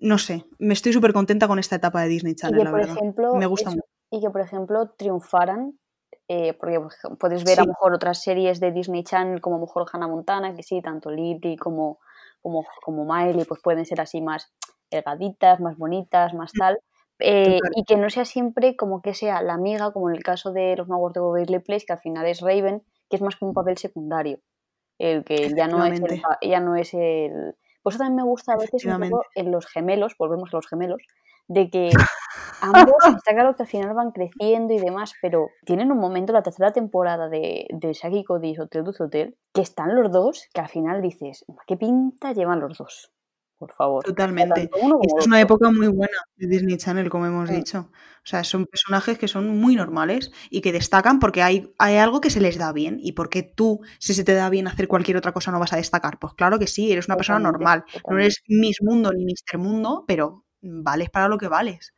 No 0.00 0.18
sé, 0.18 0.44
me 0.58 0.74
estoy 0.74 0.92
súper 0.92 1.12
contenta 1.12 1.48
con 1.48 1.58
esta 1.58 1.76
etapa 1.76 2.02
de 2.02 2.08
Disney 2.08 2.34
Y 2.34 2.36
Channel, 2.36 2.58
que, 2.58 2.64
la 2.64 2.70
por 2.70 2.80
verdad. 2.80 2.96
ejemplo, 2.96 3.34
Me 3.34 3.46
gusta 3.46 3.70
eso, 3.70 3.76
mucho. 3.76 3.88
y 4.10 4.20
que, 4.20 4.30
por 4.30 4.40
ejemplo, 4.40 4.90
triunfaran. 4.96 5.78
eh, 6.28 6.54
porque 6.54 6.78
por 6.80 6.92
ejemplo, 6.92 7.18
puedes 7.18 7.44
ver 7.44 7.60
a 7.60 7.62
lo 7.62 7.68
mejor 7.68 7.94
otras 7.94 8.20
series 8.22 8.58
de 8.60 8.72
Disney 8.72 9.04
Channel 9.04 9.40
como 9.40 9.56
a 9.56 9.58
lo 9.60 9.66
mejor 9.66 9.86
Hannah 9.92 10.08
Montana, 10.08 10.54
que 10.54 10.62
sí, 10.62 10.82
tanto 10.82 11.10
Lily 11.10 11.56
como, 11.56 11.98
como, 12.42 12.64
como 12.84 13.04
Miley, 13.04 13.44
pues 13.44 13.60
pueden 13.62 13.84
ser 13.86 14.00
así 14.00 14.20
más 14.20 14.52
delgaditas, 14.90 15.60
más 15.60 15.76
bonitas, 15.78 16.34
más 16.34 16.52
tal. 16.52 16.78
Eh, 17.18 17.58
y 17.74 17.84
que 17.84 17.96
no 17.96 18.10
sea 18.10 18.24
siempre 18.24 18.76
como 18.76 19.00
que 19.00 19.14
sea 19.14 19.42
la 19.42 19.54
amiga, 19.54 19.92
como 19.92 20.10
en 20.10 20.16
el 20.16 20.22
caso 20.22 20.52
de 20.52 20.76
los 20.76 20.88
magos 20.88 21.12
de 21.12 21.20
Waverly 21.20 21.60
Place, 21.60 21.86
que 21.86 21.94
al 21.94 22.00
final 22.00 22.26
es 22.26 22.40
Raven, 22.40 22.82
que 23.08 23.16
es 23.16 23.22
más 23.22 23.36
como 23.36 23.50
un 23.50 23.54
papel 23.54 23.78
secundario. 23.78 24.40
El 24.98 25.24
que 25.24 25.52
ya 25.54 25.66
no 25.68 25.84
es 25.84 26.00
el, 26.00 26.22
ya 26.42 26.60
no 26.60 26.76
es 26.76 26.94
el. 26.94 27.54
Por 27.82 27.92
eso 27.92 27.98
también 27.98 28.16
me 28.16 28.22
gusta 28.24 28.54
a 28.54 28.56
veces 28.56 28.84
un 28.84 29.00
poco 29.00 29.24
en 29.34 29.50
los 29.50 29.66
gemelos, 29.66 30.16
volvemos 30.18 30.52
a 30.52 30.56
los 30.56 30.66
gemelos, 30.66 31.02
de 31.48 31.70
que 31.70 31.90
ambos, 32.60 32.96
está 33.04 33.32
claro 33.32 33.54
que 33.54 33.62
al 33.62 33.68
final 33.68 33.94
van 33.94 34.10
creciendo 34.10 34.74
y 34.74 34.78
demás, 34.78 35.12
pero 35.22 35.48
tienen 35.64 35.92
un 35.92 35.98
momento, 35.98 36.32
la 36.32 36.42
tercera 36.42 36.72
temporada 36.72 37.28
de, 37.28 37.66
de 37.70 37.92
Shaggy 37.92 38.24
Cody's 38.24 38.58
Hotel 38.58 38.84
Hotel, 38.98 39.36
que 39.52 39.60
están 39.60 39.94
los 39.94 40.10
dos, 40.10 40.48
que 40.52 40.60
al 40.60 40.68
final 40.68 41.00
dices, 41.00 41.44
¿qué 41.66 41.76
pinta 41.76 42.32
llevan 42.32 42.60
los 42.60 42.78
dos? 42.78 43.12
Por 43.58 43.72
favor. 43.72 44.04
Totalmente. 44.04 44.62
Esta 44.62 45.18
es 45.18 45.26
una 45.26 45.40
época 45.40 45.70
muy 45.70 45.88
buena 45.88 46.16
de 46.36 46.46
Disney 46.46 46.76
Channel, 46.76 47.08
como 47.08 47.26
hemos 47.26 47.48
dicho. 47.48 47.90
O 47.90 48.28
sea, 48.28 48.44
son 48.44 48.66
personajes 48.66 49.18
que 49.18 49.28
son 49.28 49.58
muy 49.58 49.76
normales 49.76 50.30
y 50.50 50.60
que 50.60 50.72
destacan 50.72 51.20
porque 51.20 51.42
hay, 51.42 51.72
hay 51.78 51.96
algo 51.96 52.20
que 52.20 52.28
se 52.28 52.40
les 52.40 52.58
da 52.58 52.72
bien. 52.72 52.98
¿Y 53.00 53.12
porque 53.12 53.42
tú, 53.42 53.80
si 53.98 54.14
se 54.14 54.24
te 54.24 54.34
da 54.34 54.50
bien 54.50 54.68
hacer 54.68 54.88
cualquier 54.88 55.16
otra 55.16 55.32
cosa, 55.32 55.52
no 55.52 55.60
vas 55.60 55.72
a 55.72 55.76
destacar? 55.76 56.18
Pues 56.18 56.34
claro 56.34 56.58
que 56.58 56.66
sí, 56.66 56.92
eres 56.92 57.06
una 57.06 57.16
persona 57.16 57.38
normal. 57.38 57.84
No 58.10 58.18
eres 58.18 58.42
Miss 58.48 58.82
Mundo 58.82 59.12
ni 59.12 59.24
Mister 59.24 59.58
Mundo, 59.58 60.04
pero 60.06 60.44
vales 60.60 61.08
para 61.08 61.28
lo 61.28 61.38
que 61.38 61.48
vales. 61.48 61.94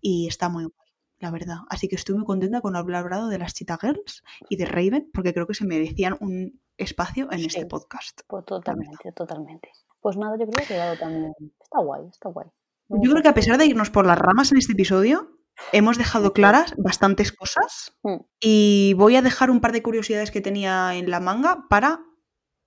Y 0.00 0.28
está 0.28 0.48
muy 0.48 0.64
guay, 0.64 0.90
la 1.18 1.30
verdad. 1.30 1.56
Así 1.70 1.88
que 1.88 1.96
estoy 1.96 2.14
muy 2.14 2.24
contenta 2.24 2.60
con 2.60 2.76
haber 2.76 2.94
hablado 2.94 3.28
de 3.28 3.38
las 3.38 3.54
Cheetah 3.54 3.78
Girls 3.80 4.22
y 4.48 4.56
de 4.56 4.66
Raven, 4.66 5.10
porque 5.12 5.32
creo 5.34 5.46
que 5.46 5.54
se 5.54 5.64
merecían 5.66 6.16
un 6.20 6.60
espacio 6.76 7.32
en 7.32 7.40
este 7.40 7.66
podcast. 7.66 8.20
Pues 8.28 8.44
totalmente, 8.44 9.12
totalmente. 9.12 9.70
Pues 10.04 10.18
nada, 10.18 10.36
yo 10.38 10.46
creo 10.46 10.52
que 10.52 10.62
ha 10.64 10.66
quedado 10.66 10.96
también. 10.98 11.32
Está 11.62 11.80
guay, 11.80 12.02
está 12.10 12.28
guay. 12.28 12.46
Yo 12.90 13.10
creo 13.10 13.22
que 13.22 13.28
a 13.28 13.34
pesar 13.34 13.56
de 13.56 13.64
irnos 13.64 13.88
por 13.88 14.04
las 14.04 14.18
ramas 14.18 14.52
en 14.52 14.58
este 14.58 14.72
episodio, 14.74 15.38
hemos 15.72 15.96
dejado 15.96 16.34
claras 16.34 16.74
bastantes 16.76 17.32
cosas 17.32 17.96
Mm. 18.02 18.16
y 18.38 18.92
voy 18.98 19.16
a 19.16 19.22
dejar 19.22 19.50
un 19.50 19.62
par 19.62 19.72
de 19.72 19.82
curiosidades 19.82 20.30
que 20.30 20.42
tenía 20.42 20.94
en 20.94 21.10
la 21.10 21.20
manga 21.20 21.64
para 21.70 22.00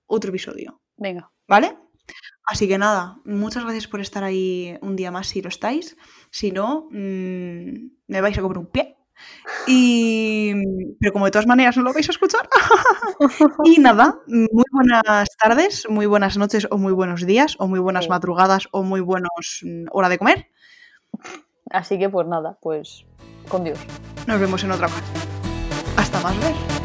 otro 0.08 0.30
episodio, 0.30 0.80
Venga. 0.96 1.30
¿vale? 1.46 1.78
Así 2.44 2.66
que 2.66 2.76
nada, 2.76 3.20
muchas 3.24 3.62
gracias 3.62 3.86
por 3.86 4.00
estar 4.00 4.24
ahí 4.24 4.76
un 4.82 4.96
día 4.96 5.12
más 5.12 5.28
si 5.28 5.40
lo 5.40 5.48
estáis. 5.48 5.96
Si 6.32 6.50
no, 6.50 6.88
mm, 6.90 7.90
me 8.08 8.20
vais 8.20 8.36
a 8.36 8.42
comer 8.42 8.58
un 8.58 8.66
pie. 8.66 8.97
Y... 9.66 10.52
Pero 11.00 11.12
como 11.12 11.24
de 11.26 11.30
todas 11.30 11.46
maneras 11.46 11.76
no 11.76 11.82
lo 11.82 11.92
vais 11.92 12.08
a 12.08 12.12
escuchar. 12.12 12.48
y 13.64 13.78
nada, 13.78 14.18
muy 14.26 14.64
buenas 14.72 15.28
tardes, 15.42 15.86
muy 15.88 16.06
buenas 16.06 16.36
noches 16.36 16.66
o 16.70 16.78
muy 16.78 16.92
buenos 16.92 17.24
días 17.26 17.56
o 17.58 17.66
muy 17.68 17.78
buenas 17.80 18.04
Sí. 18.04 18.10
madrugadas 18.10 18.68
o 18.72 18.82
muy 18.82 19.00
buenos 19.00 19.60
mm, 19.62 19.86
hora 19.90 20.08
de 20.08 20.18
comer. 20.18 20.46
Así 21.70 21.98
que 21.98 22.08
pues 22.08 22.26
nada, 22.26 22.58
pues 22.62 23.04
con 23.48 23.64
Dios. 23.64 23.78
Nos 24.26 24.40
vemos 24.40 24.62
en 24.64 24.70
otra 24.72 24.86
ocasión. 24.86 25.06
Hasta 25.96 26.20
más 26.20 26.38
ver. 26.40 26.77